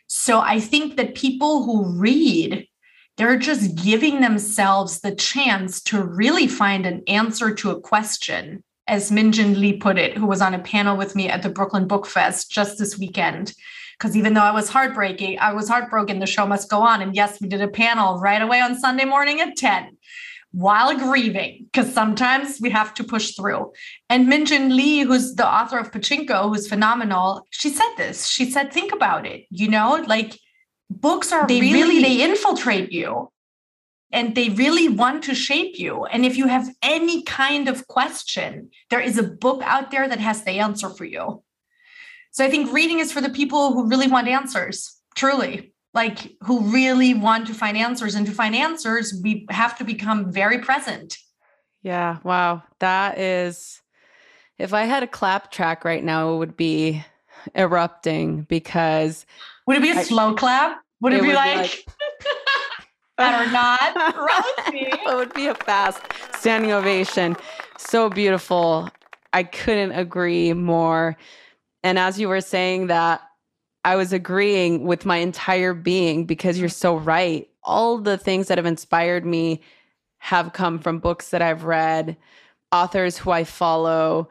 So 0.07 0.39
I 0.39 0.59
think 0.59 0.97
that 0.97 1.15
people 1.15 1.63
who 1.63 1.85
read, 1.85 2.67
they're 3.17 3.37
just 3.37 3.75
giving 3.83 4.21
themselves 4.21 5.01
the 5.01 5.15
chance 5.15 5.81
to 5.83 6.03
really 6.03 6.47
find 6.47 6.85
an 6.85 7.03
answer 7.07 7.53
to 7.55 7.71
a 7.71 7.79
question, 7.79 8.63
as 8.87 9.11
Min 9.11 9.31
Jin 9.31 9.59
Lee 9.59 9.77
put 9.77 9.97
it, 9.97 10.17
who 10.17 10.25
was 10.25 10.41
on 10.41 10.53
a 10.53 10.59
panel 10.59 10.97
with 10.97 11.15
me 11.15 11.29
at 11.29 11.41
the 11.41 11.49
Brooklyn 11.49 11.87
Book 11.87 12.05
Fest 12.05 12.51
just 12.51 12.77
this 12.77 12.97
weekend. 12.97 13.53
Because 13.97 14.17
even 14.17 14.33
though 14.33 14.41
I 14.41 14.51
was 14.51 14.69
heartbreaking, 14.69 15.39
I 15.39 15.53
was 15.53 15.69
heartbroken, 15.69 16.19
the 16.19 16.25
show 16.25 16.45
must 16.45 16.69
go 16.69 16.81
on. 16.81 17.01
And 17.01 17.15
yes, 17.15 17.39
we 17.39 17.47
did 17.47 17.61
a 17.61 17.67
panel 17.67 18.19
right 18.19 18.41
away 18.41 18.59
on 18.59 18.77
Sunday 18.77 19.05
morning 19.05 19.39
at 19.39 19.55
10 19.55 19.97
while 20.53 20.95
grieving, 20.95 21.67
because 21.71 21.91
sometimes 21.91 22.59
we 22.61 22.69
have 22.69 22.93
to 22.93 23.03
push 23.03 23.35
through. 23.35 23.73
And 24.09 24.27
Min 24.27 24.45
Jin 24.45 24.77
Lee, 24.77 25.01
who's 25.01 25.33
the 25.33 25.47
author 25.47 25.79
of 25.79 25.91
Pachinko, 25.91 26.49
who's 26.49 26.67
phenomenal, 26.67 27.45
she 27.49 27.69
said 27.69 27.89
this. 27.97 28.27
She 28.27 28.49
said, 28.49 28.71
think 28.71 28.93
about 28.93 29.25
it, 29.25 29.45
you 29.49 29.67
know, 29.67 30.03
like 30.07 30.39
books 30.91 31.31
are 31.31 31.47
they 31.47 31.59
really, 31.59 31.73
really 31.73 32.03
they 32.03 32.23
infiltrate 32.23 32.91
you 32.91 33.31
and 34.11 34.35
they 34.35 34.49
really 34.49 34.89
want 34.89 35.23
to 35.23 35.33
shape 35.33 35.79
you. 35.79 36.05
And 36.05 36.23
if 36.23 36.37
you 36.37 36.47
have 36.47 36.69
any 36.83 37.23
kind 37.23 37.67
of 37.67 37.87
question, 37.87 38.69
there 38.91 39.01
is 39.01 39.17
a 39.17 39.23
book 39.23 39.63
out 39.63 39.89
there 39.89 40.07
that 40.07 40.19
has 40.19 40.43
the 40.43 40.59
answer 40.59 40.89
for 40.89 41.03
you. 41.03 41.41
So 42.29 42.45
I 42.45 42.49
think 42.51 42.71
reading 42.71 42.99
is 42.99 43.11
for 43.11 43.21
the 43.21 43.29
people 43.29 43.73
who 43.73 43.89
really 43.89 44.07
want 44.07 44.27
answers, 44.27 44.99
truly 45.15 45.72
like 45.93 46.35
who 46.41 46.61
really 46.71 47.13
want 47.13 47.47
to 47.47 47.53
find 47.53 47.77
answers 47.77 48.15
and 48.15 48.25
to 48.25 48.31
find 48.31 48.55
answers 48.55 49.13
we 49.23 49.45
have 49.49 49.77
to 49.77 49.83
become 49.83 50.31
very 50.31 50.59
present 50.59 51.17
yeah 51.81 52.17
wow 52.23 52.61
that 52.79 53.17
is 53.17 53.81
if 54.57 54.73
i 54.73 54.83
had 54.83 55.03
a 55.03 55.07
clap 55.07 55.51
track 55.51 55.85
right 55.85 56.03
now 56.03 56.33
it 56.33 56.37
would 56.37 56.57
be 56.57 57.03
erupting 57.55 58.43
because 58.43 59.25
would 59.67 59.77
it 59.77 59.81
be 59.81 59.91
a 59.91 59.95
I, 59.95 60.03
slow 60.03 60.33
clap? 60.33 60.81
Would 61.01 61.13
it, 61.13 61.17
it 61.17 61.21
be, 61.21 61.27
would 61.27 61.35
like, 61.35 61.85
be 61.85 61.93
like 63.17 63.47
or 63.47 63.51
not? 63.51 63.79
It 64.73 65.15
would 65.15 65.33
be 65.33 65.47
a 65.47 65.55
fast 65.55 66.01
standing 66.37 66.71
ovation. 66.71 67.35
So 67.77 68.09
beautiful. 68.09 68.89
I 69.31 69.43
couldn't 69.43 69.91
agree 69.91 70.53
more. 70.53 71.17
And 71.83 71.99
as 71.99 72.19
you 72.19 72.29
were 72.29 72.41
saying 72.41 72.87
that, 72.87 73.21
I 73.85 73.95
was 73.95 74.13
agreeing 74.13 74.85
with 74.85 75.05
my 75.05 75.17
entire 75.17 75.73
being 75.73 76.25
because 76.25 76.59
you're 76.59 76.69
so 76.69 76.95
right. 76.95 77.49
All 77.63 77.97
the 77.97 78.17
things 78.17 78.47
that 78.47 78.57
have 78.57 78.65
inspired 78.65 79.25
me 79.25 79.61
have 80.19 80.53
come 80.53 80.79
from 80.79 80.99
books 80.99 81.29
that 81.29 81.41
I've 81.41 81.65
read, 81.65 82.15
authors 82.71 83.17
who 83.17 83.31
I 83.31 83.43
follow, 83.43 84.29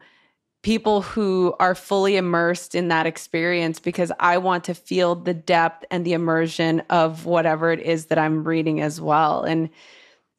people 0.63 1.01
who 1.01 1.53
are 1.59 1.75
fully 1.75 2.15
immersed 2.15 2.73
in 2.73 2.87
that 2.87 3.05
experience 3.05 3.79
because 3.79 4.11
I 4.19 4.37
want 4.37 4.63
to 4.65 4.73
feel 4.73 5.13
the 5.13 5.33
depth 5.33 5.85
and 5.91 6.05
the 6.05 6.13
immersion 6.13 6.79
of 6.89 7.25
whatever 7.25 7.71
it 7.71 7.81
is 7.81 8.07
that 8.07 8.17
I'm 8.17 8.43
reading 8.43 8.81
as 8.81 8.99
well. 8.99 9.43
And 9.43 9.69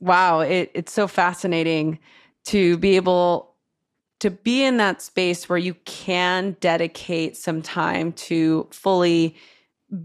wow, 0.00 0.40
it, 0.40 0.70
it's 0.74 0.92
so 0.92 1.06
fascinating 1.06 1.98
to 2.46 2.76
be 2.78 2.96
able 2.96 3.53
to 4.24 4.30
be 4.30 4.64
in 4.64 4.78
that 4.78 5.02
space 5.02 5.50
where 5.50 5.58
you 5.58 5.74
can 5.84 6.56
dedicate 6.60 7.36
some 7.36 7.60
time 7.60 8.10
to 8.10 8.66
fully 8.70 9.36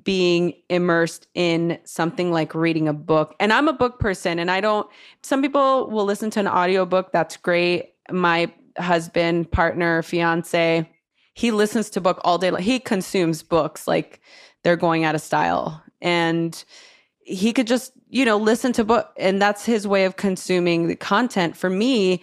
being 0.03 0.53
immersed 0.67 1.27
in 1.35 1.79
something 1.85 2.29
like 2.29 2.53
reading 2.53 2.89
a 2.89 2.93
book. 2.93 3.33
And 3.39 3.53
I'm 3.53 3.69
a 3.69 3.73
book 3.73 3.97
person 3.97 4.37
and 4.37 4.51
I 4.51 4.59
don't 4.59 4.89
some 5.23 5.41
people 5.41 5.89
will 5.89 6.03
listen 6.03 6.29
to 6.31 6.41
an 6.41 6.49
audiobook 6.49 7.13
that's 7.13 7.37
great. 7.37 7.93
My 8.11 8.51
husband, 8.77 9.49
partner, 9.51 10.01
fiance, 10.03 10.89
he 11.33 11.51
listens 11.51 11.89
to 11.91 12.01
book 12.01 12.19
all 12.25 12.37
day. 12.37 12.51
He 12.61 12.77
consumes 12.77 13.41
books 13.41 13.87
like 13.87 14.19
they're 14.63 14.75
going 14.75 15.05
out 15.05 15.15
of 15.15 15.21
style. 15.21 15.81
And 16.01 16.61
he 17.21 17.53
could 17.53 17.67
just, 17.67 17.93
you 18.09 18.25
know, 18.25 18.35
listen 18.35 18.73
to 18.73 18.83
book 18.83 19.13
and 19.15 19.41
that's 19.41 19.63
his 19.63 19.87
way 19.87 20.03
of 20.03 20.17
consuming 20.17 20.89
the 20.89 20.97
content. 20.97 21.55
For 21.55 21.69
me, 21.69 22.21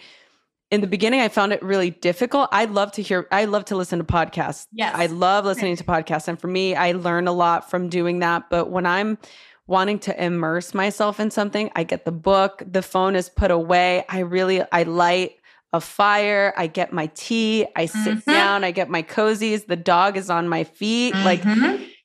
in 0.71 0.81
the 0.81 0.87
beginning 0.87 1.21
I 1.21 1.29
found 1.29 1.53
it 1.53 1.61
really 1.63 1.91
difficult. 1.91 2.49
I 2.51 2.65
love 2.65 2.91
to 2.93 3.01
hear 3.01 3.27
I 3.31 3.45
love 3.45 3.65
to 3.65 3.75
listen 3.75 3.99
to 3.99 4.05
podcasts. 4.05 4.67
Yes. 4.71 4.93
I 4.95 5.07
love 5.07 5.45
listening 5.45 5.75
to 5.77 5.83
podcasts 5.83 6.27
and 6.27 6.39
for 6.39 6.47
me 6.47 6.75
I 6.75 6.91
learn 6.93 7.27
a 7.27 7.31
lot 7.31 7.69
from 7.69 7.89
doing 7.89 8.19
that, 8.19 8.49
but 8.49 8.69
when 8.69 8.85
I'm 8.85 9.17
wanting 9.65 9.99
to 9.99 10.23
immerse 10.23 10.73
myself 10.73 11.19
in 11.19 11.29
something, 11.29 11.69
I 11.75 11.83
get 11.83 12.05
the 12.05 12.11
book, 12.11 12.63
the 12.65 12.81
phone 12.81 13.15
is 13.15 13.29
put 13.29 13.51
away. 13.51 14.05
I 14.09 14.19
really 14.19 14.61
I 14.71 14.83
light 14.83 15.37
a 15.73 15.81
fire. 15.81 16.53
I 16.57 16.67
get 16.67 16.93
my 16.93 17.07
tea. 17.07 17.65
I 17.75 17.85
sit 17.85 18.17
mm-hmm. 18.19 18.31
down. 18.31 18.63
I 18.63 18.71
get 18.71 18.89
my 18.89 19.03
cozies. 19.03 19.67
The 19.67 19.75
dog 19.75 20.17
is 20.17 20.29
on 20.29 20.47
my 20.47 20.63
feet. 20.63 21.13
Mm-hmm. 21.13 21.25
Like 21.25 21.41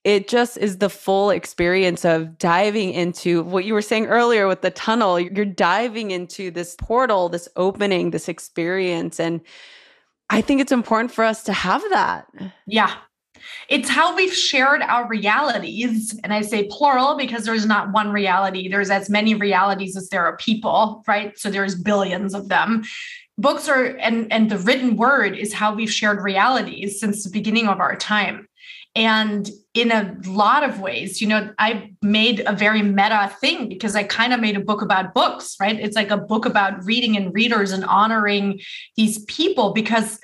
it 0.04 0.28
just 0.28 0.58
is 0.58 0.78
the 0.78 0.88
full 0.88 1.30
experience 1.30 2.04
of 2.04 2.36
diving 2.38 2.92
into 2.92 3.42
what 3.44 3.64
you 3.64 3.72
were 3.72 3.82
saying 3.82 4.06
earlier 4.06 4.48
with 4.48 4.62
the 4.62 4.70
tunnel. 4.70 5.20
You're 5.20 5.44
diving 5.44 6.10
into 6.10 6.50
this 6.50 6.74
portal, 6.76 7.28
this 7.28 7.48
opening, 7.54 8.10
this 8.10 8.28
experience. 8.28 9.20
And 9.20 9.40
I 10.28 10.40
think 10.40 10.60
it's 10.60 10.72
important 10.72 11.12
for 11.12 11.24
us 11.24 11.44
to 11.44 11.52
have 11.52 11.82
that. 11.90 12.26
Yeah. 12.66 12.94
It's 13.68 13.88
how 13.88 14.14
we've 14.16 14.34
shared 14.34 14.82
our 14.82 15.06
realities. 15.06 16.18
And 16.24 16.32
I 16.32 16.42
say 16.42 16.68
plural 16.70 17.16
because 17.16 17.44
there's 17.44 17.66
not 17.66 17.92
one 17.92 18.10
reality. 18.10 18.68
There's 18.68 18.90
as 18.90 19.08
many 19.08 19.34
realities 19.34 19.96
as 19.96 20.08
there 20.08 20.24
are 20.24 20.36
people, 20.36 21.04
right? 21.06 21.36
So 21.38 21.50
there's 21.50 21.74
billions 21.74 22.34
of 22.34 22.48
them 22.48 22.84
books 23.38 23.66
are 23.68 23.96
and 23.96 24.30
and 24.32 24.50
the 24.50 24.58
written 24.58 24.96
word 24.96 25.36
is 25.36 25.54
how 25.54 25.74
we've 25.74 25.90
shared 25.90 26.22
realities 26.22 27.00
since 27.00 27.24
the 27.24 27.30
beginning 27.30 27.66
of 27.66 27.80
our 27.80 27.96
time 27.96 28.46
and 28.94 29.50
in 29.74 29.90
a 29.90 30.16
lot 30.26 30.62
of 30.62 30.80
ways 30.80 31.20
you 31.20 31.26
know 31.26 31.50
i 31.58 31.90
made 32.02 32.42
a 32.46 32.52
very 32.52 32.82
meta 32.82 33.32
thing 33.40 33.68
because 33.68 33.96
i 33.96 34.02
kind 34.02 34.32
of 34.32 34.40
made 34.40 34.56
a 34.56 34.60
book 34.60 34.82
about 34.82 35.14
books 35.14 35.56
right 35.60 35.80
it's 35.80 35.96
like 35.96 36.10
a 36.10 36.16
book 36.16 36.44
about 36.44 36.84
reading 36.84 37.16
and 37.16 37.32
readers 37.34 37.72
and 37.72 37.84
honoring 37.84 38.60
these 38.96 39.24
people 39.24 39.72
because 39.72 40.18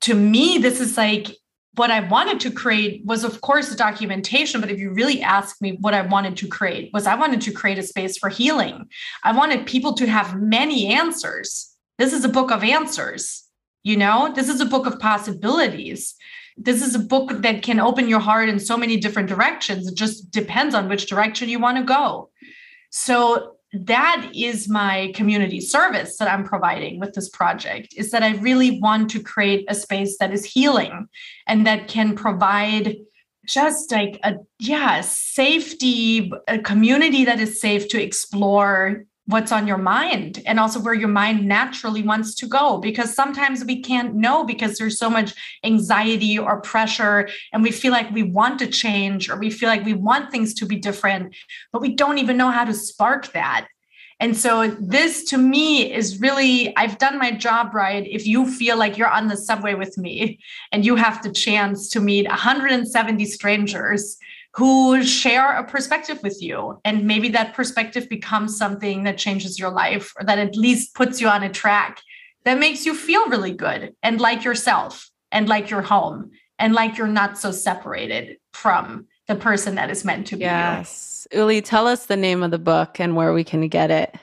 to 0.00 0.14
me 0.14 0.58
this 0.58 0.80
is 0.80 0.96
like 0.96 1.36
what 1.76 1.90
I 1.90 2.06
wanted 2.08 2.38
to 2.38 2.52
create 2.52 3.04
was, 3.04 3.24
of 3.24 3.40
course, 3.40 3.72
a 3.72 3.76
documentation. 3.76 4.60
But 4.60 4.70
if 4.70 4.78
you 4.78 4.92
really 4.92 5.20
ask 5.20 5.60
me 5.60 5.76
what 5.80 5.92
I 5.92 6.02
wanted 6.02 6.36
to 6.36 6.46
create, 6.46 6.92
was 6.92 7.04
I 7.04 7.16
wanted 7.16 7.40
to 7.40 7.50
create 7.50 7.78
a 7.78 7.82
space 7.82 8.16
for 8.16 8.28
healing. 8.28 8.88
I 9.24 9.36
wanted 9.36 9.66
people 9.66 9.94
to 9.94 10.06
have 10.06 10.40
many 10.40 10.94
answers 10.94 11.74
this 11.98 12.12
is 12.12 12.24
a 12.24 12.28
book 12.28 12.50
of 12.50 12.64
answers. 12.64 13.44
You 13.82 13.96
know, 13.96 14.32
this 14.34 14.48
is 14.48 14.60
a 14.60 14.66
book 14.66 14.86
of 14.86 14.98
possibilities. 14.98 16.14
This 16.56 16.82
is 16.82 16.94
a 16.94 17.00
book 17.00 17.42
that 17.42 17.62
can 17.62 17.80
open 17.80 18.08
your 18.08 18.20
heart 18.20 18.48
in 18.48 18.58
so 18.58 18.76
many 18.76 18.96
different 18.96 19.28
directions. 19.28 19.88
It 19.88 19.96
just 19.96 20.30
depends 20.30 20.74
on 20.74 20.88
which 20.88 21.06
direction 21.06 21.48
you 21.48 21.58
want 21.58 21.78
to 21.78 21.84
go. 21.84 22.30
So 22.90 23.54
that 23.72 24.30
is 24.32 24.68
my 24.68 25.12
community 25.16 25.60
service 25.60 26.16
that 26.18 26.30
I'm 26.30 26.44
providing 26.44 27.00
with 27.00 27.12
this 27.12 27.28
project 27.28 27.92
is 27.96 28.12
that 28.12 28.22
I 28.22 28.36
really 28.36 28.78
want 28.80 29.10
to 29.10 29.22
create 29.22 29.64
a 29.68 29.74
space 29.74 30.16
that 30.18 30.32
is 30.32 30.44
healing 30.44 31.08
and 31.48 31.66
that 31.66 31.88
can 31.88 32.14
provide 32.14 32.96
just 33.46 33.90
like 33.92 34.18
a 34.22 34.36
yeah 34.58 35.00
safety 35.02 36.32
a 36.48 36.58
community 36.58 37.24
that 37.24 37.40
is 37.40 37.60
safe 37.60 37.88
to 37.88 38.02
explore 38.02 39.04
what's 39.26 39.52
on 39.52 39.66
your 39.66 39.78
mind 39.78 40.42
and 40.44 40.60
also 40.60 40.78
where 40.78 40.94
your 40.94 41.08
mind 41.08 41.46
naturally 41.46 42.02
wants 42.02 42.34
to 42.34 42.46
go 42.46 42.78
because 42.78 43.14
sometimes 43.14 43.64
we 43.64 43.80
can't 43.80 44.14
know 44.14 44.44
because 44.44 44.76
there's 44.76 44.98
so 44.98 45.08
much 45.08 45.34
anxiety 45.64 46.38
or 46.38 46.60
pressure 46.60 47.28
and 47.52 47.62
we 47.62 47.70
feel 47.70 47.90
like 47.90 48.10
we 48.10 48.22
want 48.22 48.58
to 48.58 48.66
change 48.66 49.30
or 49.30 49.36
we 49.36 49.48
feel 49.48 49.68
like 49.68 49.84
we 49.84 49.94
want 49.94 50.30
things 50.30 50.52
to 50.52 50.66
be 50.66 50.76
different 50.76 51.34
but 51.72 51.80
we 51.80 51.94
don't 51.94 52.18
even 52.18 52.36
know 52.36 52.50
how 52.50 52.64
to 52.64 52.74
spark 52.74 53.32
that. 53.32 53.66
And 54.20 54.36
so 54.36 54.68
this 54.68 55.24
to 55.30 55.38
me 55.38 55.92
is 55.92 56.20
really 56.20 56.74
I've 56.76 56.98
done 56.98 57.18
my 57.18 57.32
job 57.32 57.74
right 57.74 58.06
if 58.06 58.26
you 58.26 58.50
feel 58.50 58.76
like 58.76 58.96
you're 58.96 59.08
on 59.08 59.28
the 59.28 59.36
subway 59.36 59.74
with 59.74 59.98
me 59.98 60.38
and 60.70 60.84
you 60.84 60.96
have 60.96 61.22
the 61.22 61.32
chance 61.32 61.88
to 61.90 62.00
meet 62.00 62.28
170 62.28 63.24
strangers 63.24 64.16
who 64.54 65.02
share 65.02 65.56
a 65.56 65.64
perspective 65.64 66.20
with 66.22 66.40
you. 66.40 66.80
And 66.84 67.04
maybe 67.04 67.28
that 67.30 67.54
perspective 67.54 68.08
becomes 68.08 68.56
something 68.56 69.02
that 69.02 69.18
changes 69.18 69.58
your 69.58 69.70
life 69.70 70.12
or 70.16 70.24
that 70.24 70.38
at 70.38 70.56
least 70.56 70.94
puts 70.94 71.20
you 71.20 71.28
on 71.28 71.42
a 71.42 71.50
track 71.50 72.00
that 72.44 72.58
makes 72.58 72.86
you 72.86 72.94
feel 72.94 73.28
really 73.28 73.52
good 73.52 73.94
and 74.02 74.20
like 74.20 74.44
yourself 74.44 75.10
and 75.32 75.48
like 75.48 75.70
your 75.70 75.82
home 75.82 76.30
and 76.58 76.72
like 76.72 76.96
you're 76.96 77.08
not 77.08 77.36
so 77.36 77.50
separated 77.50 78.36
from 78.52 79.06
the 79.26 79.34
person 79.34 79.74
that 79.74 79.90
is 79.90 80.04
meant 80.04 80.28
to 80.28 80.36
be. 80.36 80.42
Yes. 80.42 81.26
You. 81.32 81.40
Uli, 81.40 81.60
tell 81.60 81.88
us 81.88 82.06
the 82.06 82.16
name 82.16 82.42
of 82.42 82.52
the 82.52 82.58
book 82.58 83.00
and 83.00 83.16
where 83.16 83.32
we 83.32 83.42
can 83.42 83.66
get 83.68 83.90
it. 83.90 84.14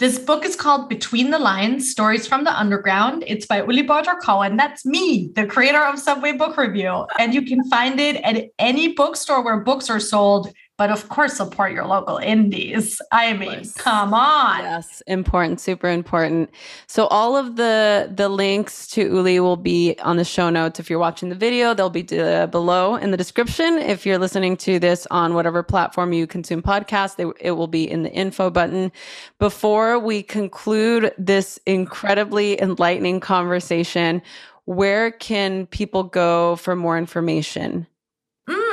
This 0.00 0.18
book 0.18 0.46
is 0.46 0.56
called 0.56 0.88
Between 0.88 1.30
the 1.30 1.38
Lines 1.38 1.90
Stories 1.90 2.26
from 2.26 2.42
the 2.44 2.58
Underground. 2.58 3.22
It's 3.26 3.44
by 3.44 3.58
Uli 3.58 3.86
Beutter 3.86 4.18
Cohen. 4.22 4.56
That's 4.56 4.86
me, 4.86 5.30
the 5.34 5.44
creator 5.44 5.84
of 5.84 5.98
Subway 5.98 6.32
Book 6.32 6.56
Review. 6.56 7.04
And 7.18 7.34
you 7.34 7.42
can 7.42 7.62
find 7.68 8.00
it 8.00 8.16
at 8.22 8.46
any 8.58 8.94
bookstore 8.94 9.44
where 9.44 9.60
books 9.60 9.90
are 9.90 10.00
sold 10.00 10.54
but 10.80 10.90
of 10.90 11.10
course 11.10 11.34
support 11.36 11.72
your 11.72 11.84
local 11.84 12.16
indies. 12.16 13.02
I 13.12 13.34
mean 13.34 13.64
come 13.76 14.14
on. 14.14 14.60
Yes 14.60 15.02
important 15.06 15.60
super 15.60 15.88
important. 15.88 16.48
So 16.86 17.06
all 17.08 17.36
of 17.36 17.56
the 17.56 18.10
the 18.10 18.30
links 18.30 18.86
to 18.92 19.02
uli 19.02 19.40
will 19.40 19.58
be 19.58 19.94
on 20.02 20.16
the 20.16 20.24
show 20.24 20.48
notes. 20.48 20.80
If 20.80 20.88
you're 20.88 20.98
watching 20.98 21.28
the 21.28 21.34
video 21.34 21.74
they'll 21.74 21.90
be 21.90 22.06
uh, 22.18 22.46
below 22.46 22.96
in 22.96 23.10
the 23.10 23.18
description. 23.18 23.76
If 23.76 24.06
you're 24.06 24.16
listening 24.16 24.56
to 24.68 24.78
this 24.78 25.06
on 25.10 25.34
whatever 25.34 25.62
platform 25.62 26.14
you 26.14 26.26
consume 26.26 26.62
podcasts 26.62 27.16
they, 27.16 27.26
it 27.46 27.50
will 27.58 27.72
be 27.80 27.84
in 27.84 28.02
the 28.02 28.12
info 28.12 28.48
button. 28.48 28.90
Before 29.38 29.98
we 29.98 30.22
conclude 30.22 31.12
this 31.18 31.60
incredibly 31.66 32.58
enlightening 32.58 33.20
conversation 33.20 34.22
where 34.64 35.10
can 35.10 35.66
people 35.66 36.04
go 36.04 36.56
for 36.56 36.74
more 36.74 36.96
information 36.96 37.86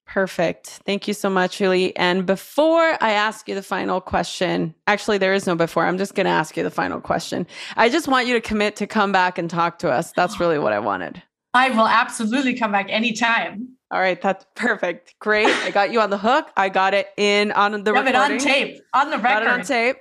Perfect. 0.05 0.67
Thank 0.85 1.07
you 1.07 1.13
so 1.13 1.29
much, 1.29 1.61
Uli. 1.61 1.95
And 1.95 2.25
before 2.25 2.97
I 2.99 3.11
ask 3.11 3.47
you 3.47 3.55
the 3.55 3.63
final 3.63 4.01
question, 4.01 4.75
actually, 4.85 5.19
there 5.19 5.33
is 5.33 5.47
no 5.47 5.55
before. 5.55 5.85
I'm 5.85 5.97
just 5.97 6.15
going 6.15 6.25
to 6.25 6.31
ask 6.31 6.57
you 6.57 6.63
the 6.63 6.69
final 6.69 6.99
question. 6.99 7.47
I 7.77 7.87
just 7.87 8.09
want 8.09 8.27
you 8.27 8.33
to 8.33 8.41
commit 8.41 8.75
to 8.77 8.87
come 8.87 9.13
back 9.13 9.37
and 9.37 9.49
talk 9.49 9.79
to 9.79 9.89
us. 9.89 10.11
That's 10.11 10.37
really 10.37 10.59
what 10.59 10.73
I 10.73 10.79
wanted. 10.79 11.23
I 11.53 11.69
will 11.69 11.87
absolutely 11.87 12.55
come 12.55 12.73
back 12.73 12.87
anytime. 12.89 13.77
All 13.91 13.99
right, 13.99 14.19
that's 14.21 14.45
perfect. 14.55 15.15
Great. 15.19 15.47
I 15.47 15.69
got 15.69 15.91
you 15.91 15.99
on 15.99 16.09
the 16.09 16.17
hook. 16.17 16.47
I 16.57 16.69
got 16.69 16.93
it 16.93 17.09
in 17.17 17.51
on 17.51 17.71
the 17.83 17.93
Have 17.93 18.05
recording. 18.05 18.07
it 18.07 18.15
on 18.15 18.37
tape, 18.37 18.81
on 18.93 19.09
the 19.09 19.17
record. 19.17 19.23
Got 19.23 19.43
it 19.43 19.49
on 19.49 19.63
tape. 19.63 19.97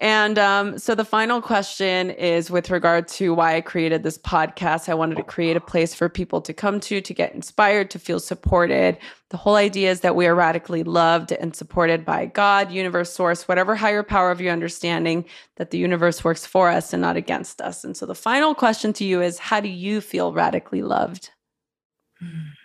And 0.00 0.38
um, 0.38 0.78
so 0.78 0.94
the 0.94 1.04
final 1.04 1.42
question 1.42 2.08
is 2.10 2.50
with 2.50 2.70
regard 2.70 3.06
to 3.08 3.34
why 3.34 3.56
I 3.56 3.60
created 3.60 4.02
this 4.02 4.16
podcast. 4.16 4.88
I 4.88 4.94
wanted 4.94 5.16
to 5.16 5.22
create 5.22 5.58
a 5.58 5.60
place 5.60 5.92
for 5.94 6.08
people 6.08 6.40
to 6.40 6.54
come 6.54 6.80
to, 6.80 7.02
to 7.02 7.14
get 7.14 7.34
inspired, 7.34 7.90
to 7.90 7.98
feel 7.98 8.18
supported. 8.18 8.96
The 9.28 9.36
whole 9.36 9.56
idea 9.56 9.90
is 9.90 10.00
that 10.00 10.16
we 10.16 10.26
are 10.26 10.34
radically 10.34 10.84
loved 10.84 11.32
and 11.32 11.54
supported 11.54 12.06
by 12.06 12.24
God, 12.24 12.72
universe, 12.72 13.12
source, 13.12 13.46
whatever 13.46 13.76
higher 13.76 14.02
power 14.02 14.30
of 14.30 14.40
your 14.40 14.54
understanding, 14.54 15.26
that 15.56 15.70
the 15.70 15.78
universe 15.78 16.24
works 16.24 16.46
for 16.46 16.70
us 16.70 16.94
and 16.94 17.02
not 17.02 17.18
against 17.18 17.60
us. 17.60 17.84
And 17.84 17.94
so 17.94 18.06
the 18.06 18.14
final 18.14 18.54
question 18.54 18.94
to 18.94 19.04
you 19.04 19.20
is 19.20 19.38
how 19.38 19.60
do 19.60 19.68
you 19.68 20.00
feel 20.00 20.32
radically 20.32 20.80
loved? 20.80 21.30
Hmm 22.18 22.59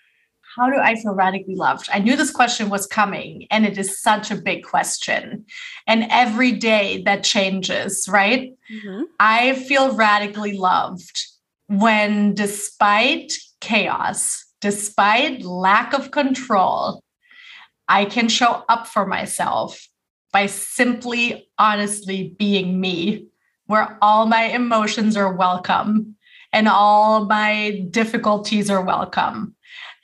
how 0.56 0.70
do 0.70 0.78
I 0.78 0.96
feel 0.96 1.14
radically 1.14 1.56
loved? 1.56 1.90
I 1.92 2.00
knew 2.00 2.16
this 2.16 2.32
question 2.32 2.70
was 2.70 2.88
coming, 2.88 3.46
and 3.52 3.66
it 3.66 3.78
is 3.78 4.02
such 4.02 4.32
a 4.32 4.36
big 4.36 4.64
question. 4.64 5.46
And 5.86 6.08
every 6.10 6.54
day 6.54 7.02
that 7.04 7.24
changes, 7.24 8.08
right? 8.08 8.54
Mm-hmm. 8.72 9.04
I 9.20 9.56
feel 9.56 9.94
radically 9.96 10.58
loved 10.58 11.26
when, 11.68 12.34
despite 12.34 13.34
chaos, 13.60 14.46
despite 14.62 15.44
lack 15.44 15.94
of 15.94 16.12
control, 16.12 17.04
I 17.90 18.06
can 18.06 18.30
show 18.30 18.64
up 18.70 18.88
for 18.88 19.06
myself 19.06 19.88
by 20.32 20.46
simply, 20.46 21.50
honestly 21.58 22.36
being 22.38 22.80
me, 22.80 23.28
where 23.66 23.98
all 24.02 24.26
my 24.26 24.44
emotions 24.44 25.18
are 25.18 25.34
welcome 25.34 26.16
and 26.54 26.68
all 26.68 27.26
my 27.26 27.86
difficulties 27.92 28.70
are 28.70 28.82
welcome 28.82 29.55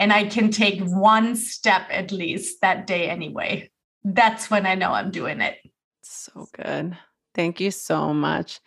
and 0.02 0.12
I 0.12 0.24
can 0.24 0.50
take 0.50 0.82
one 0.82 1.36
step 1.36 1.84
at 1.92 2.12
least 2.12 2.60
that 2.62 2.88
day 2.88 3.08
anyway. 3.08 3.70
That's 4.04 4.50
when 4.50 4.66
I 4.66 4.74
know 4.74 4.92
I'm 4.94 5.12
doing 5.12 5.42
it. 5.42 5.60
So 6.02 6.48
good. 6.54 6.98
Thank 7.36 7.62
you 7.62 7.70
so 7.70 8.12
much. 8.12 8.60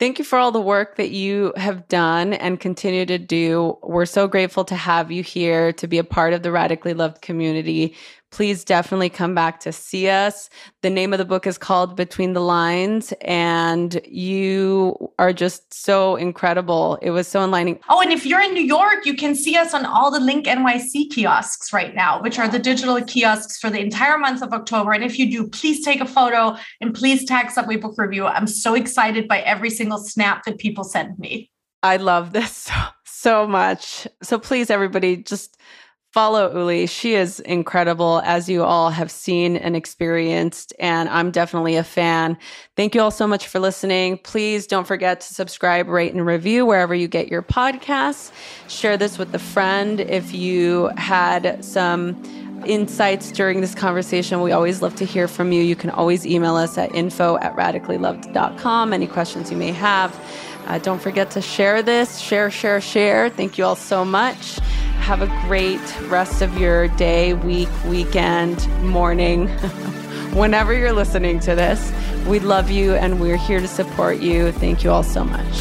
Thank 0.00 0.18
you 0.18 0.24
for 0.24 0.36
all 0.36 0.50
the 0.50 0.60
work 0.60 0.96
that 0.96 1.10
you 1.10 1.52
have 1.56 1.86
done 1.86 2.32
and 2.32 2.58
continue 2.58 3.06
to 3.06 3.18
do. 3.18 3.78
We're 3.84 4.04
so 4.04 4.26
grateful 4.26 4.64
to 4.64 4.74
have 4.74 5.12
you 5.12 5.22
here 5.22 5.72
to 5.74 5.86
be 5.86 5.98
a 5.98 6.04
part 6.04 6.32
of 6.32 6.42
the 6.42 6.50
Radically 6.50 6.92
Loved 6.92 7.22
community 7.22 7.94
please 8.30 8.64
definitely 8.64 9.10
come 9.10 9.34
back 9.34 9.60
to 9.60 9.72
see 9.72 10.08
us. 10.08 10.48
The 10.82 10.90
name 10.90 11.12
of 11.12 11.18
the 11.18 11.24
book 11.24 11.46
is 11.46 11.58
called 11.58 11.96
Between 11.96 12.32
the 12.32 12.40
Lines, 12.40 13.12
and 13.22 14.00
you 14.06 15.12
are 15.18 15.32
just 15.32 15.74
so 15.74 16.16
incredible. 16.16 16.98
It 17.02 17.10
was 17.10 17.26
so 17.26 17.42
enlightening. 17.42 17.80
Oh, 17.88 18.00
and 18.00 18.12
if 18.12 18.24
you're 18.24 18.40
in 18.40 18.54
New 18.54 18.64
York, 18.64 19.04
you 19.04 19.14
can 19.14 19.34
see 19.34 19.56
us 19.56 19.74
on 19.74 19.84
all 19.84 20.10
the 20.10 20.20
Link 20.20 20.46
NYC 20.46 21.10
kiosks 21.10 21.72
right 21.72 21.94
now, 21.94 22.22
which 22.22 22.38
are 22.38 22.48
the 22.48 22.58
digital 22.58 23.00
kiosks 23.02 23.58
for 23.58 23.70
the 23.70 23.80
entire 23.80 24.18
month 24.18 24.42
of 24.42 24.52
October. 24.52 24.92
And 24.92 25.04
if 25.04 25.18
you 25.18 25.30
do, 25.30 25.48
please 25.48 25.84
take 25.84 26.00
a 26.00 26.06
photo 26.06 26.56
and 26.80 26.94
please 26.94 27.24
tag 27.24 27.50
Subway 27.50 27.76
Book 27.76 27.94
Review. 27.98 28.26
I'm 28.26 28.46
so 28.46 28.74
excited 28.74 29.26
by 29.26 29.40
every 29.40 29.70
single 29.70 29.98
snap 29.98 30.44
that 30.44 30.58
people 30.58 30.84
send 30.84 31.18
me. 31.18 31.50
I 31.82 31.96
love 31.96 32.32
this 32.32 32.56
so, 32.56 32.74
so 33.04 33.46
much. 33.46 34.06
So 34.22 34.38
please, 34.38 34.70
everybody, 34.70 35.16
just 35.16 35.56
follow 36.12 36.52
Uli. 36.52 36.86
She 36.86 37.14
is 37.14 37.40
incredible, 37.40 38.20
as 38.24 38.48
you 38.48 38.64
all 38.64 38.90
have 38.90 39.10
seen 39.10 39.56
and 39.56 39.76
experienced. 39.76 40.72
And 40.78 41.08
I'm 41.08 41.30
definitely 41.30 41.76
a 41.76 41.84
fan. 41.84 42.36
Thank 42.76 42.94
you 42.94 43.00
all 43.00 43.10
so 43.10 43.26
much 43.26 43.46
for 43.46 43.60
listening. 43.60 44.18
Please 44.18 44.66
don't 44.66 44.86
forget 44.86 45.20
to 45.20 45.34
subscribe, 45.34 45.88
rate, 45.88 46.12
and 46.12 46.26
review 46.26 46.66
wherever 46.66 46.94
you 46.94 47.06
get 47.06 47.28
your 47.28 47.42
podcasts. 47.42 48.32
Share 48.68 48.96
this 48.96 49.18
with 49.18 49.34
a 49.34 49.38
friend 49.38 50.00
if 50.00 50.34
you 50.34 50.90
had 50.96 51.64
some 51.64 52.20
insights 52.66 53.30
during 53.32 53.60
this 53.60 53.74
conversation. 53.74 54.42
We 54.42 54.52
always 54.52 54.82
love 54.82 54.94
to 54.96 55.04
hear 55.04 55.28
from 55.28 55.52
you. 55.52 55.62
You 55.62 55.76
can 55.76 55.90
always 55.90 56.26
email 56.26 56.56
us 56.56 56.76
at 56.76 56.94
info 56.94 57.38
at 57.38 57.54
radicallyloved.com. 57.56 58.92
Any 58.92 59.06
questions 59.06 59.50
you 59.50 59.56
may 59.56 59.72
have. 59.72 60.14
Uh, 60.66 60.78
don't 60.78 61.00
forget 61.00 61.30
to 61.32 61.40
share 61.40 61.82
this. 61.82 62.18
Share, 62.18 62.50
share, 62.50 62.80
share. 62.80 63.30
Thank 63.30 63.58
you 63.58 63.64
all 63.64 63.76
so 63.76 64.04
much. 64.04 64.56
Have 65.00 65.22
a 65.22 65.26
great 65.46 65.80
rest 66.08 66.42
of 66.42 66.56
your 66.58 66.88
day, 66.88 67.34
week, 67.34 67.68
weekend, 67.86 68.68
morning, 68.82 69.48
whenever 70.32 70.72
you're 70.72 70.92
listening 70.92 71.40
to 71.40 71.54
this. 71.54 71.92
We 72.26 72.38
love 72.38 72.70
you 72.70 72.94
and 72.94 73.20
we're 73.20 73.36
here 73.36 73.60
to 73.60 73.68
support 73.68 74.18
you. 74.18 74.52
Thank 74.52 74.84
you 74.84 74.90
all 74.90 75.02
so 75.02 75.24
much. 75.24 75.60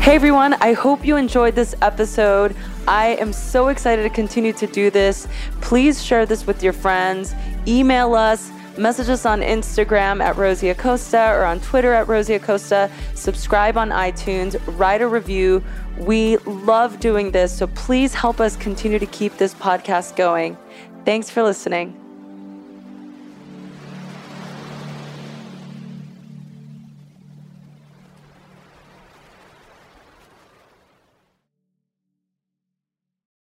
Hey 0.00 0.14
everyone, 0.14 0.54
I 0.54 0.72
hope 0.72 1.04
you 1.04 1.16
enjoyed 1.16 1.54
this 1.54 1.74
episode. 1.82 2.56
I 2.86 3.16
am 3.16 3.32
so 3.32 3.68
excited 3.68 4.04
to 4.04 4.08
continue 4.10 4.54
to 4.54 4.66
do 4.66 4.90
this. 4.90 5.28
Please 5.60 6.02
share 6.02 6.24
this 6.24 6.46
with 6.46 6.62
your 6.62 6.72
friends, 6.72 7.34
email 7.66 8.14
us 8.14 8.50
Message 8.78 9.08
us 9.08 9.26
on 9.26 9.40
Instagram 9.40 10.22
at 10.22 10.36
Rosie 10.36 10.68
Acosta 10.68 11.32
or 11.32 11.44
on 11.44 11.58
Twitter 11.58 11.92
at 11.92 12.06
Rosie 12.06 12.34
Acosta. 12.34 12.88
Subscribe 13.14 13.76
on 13.76 13.90
iTunes, 13.90 14.56
write 14.78 15.02
a 15.02 15.08
review. 15.08 15.64
We 15.96 16.36
love 16.46 17.00
doing 17.00 17.32
this, 17.32 17.52
so 17.52 17.66
please 17.66 18.14
help 18.14 18.38
us 18.38 18.54
continue 18.54 19.00
to 19.00 19.06
keep 19.06 19.36
this 19.36 19.52
podcast 19.52 20.14
going. 20.14 20.56
Thanks 21.04 21.28
for 21.28 21.42
listening. 21.42 22.07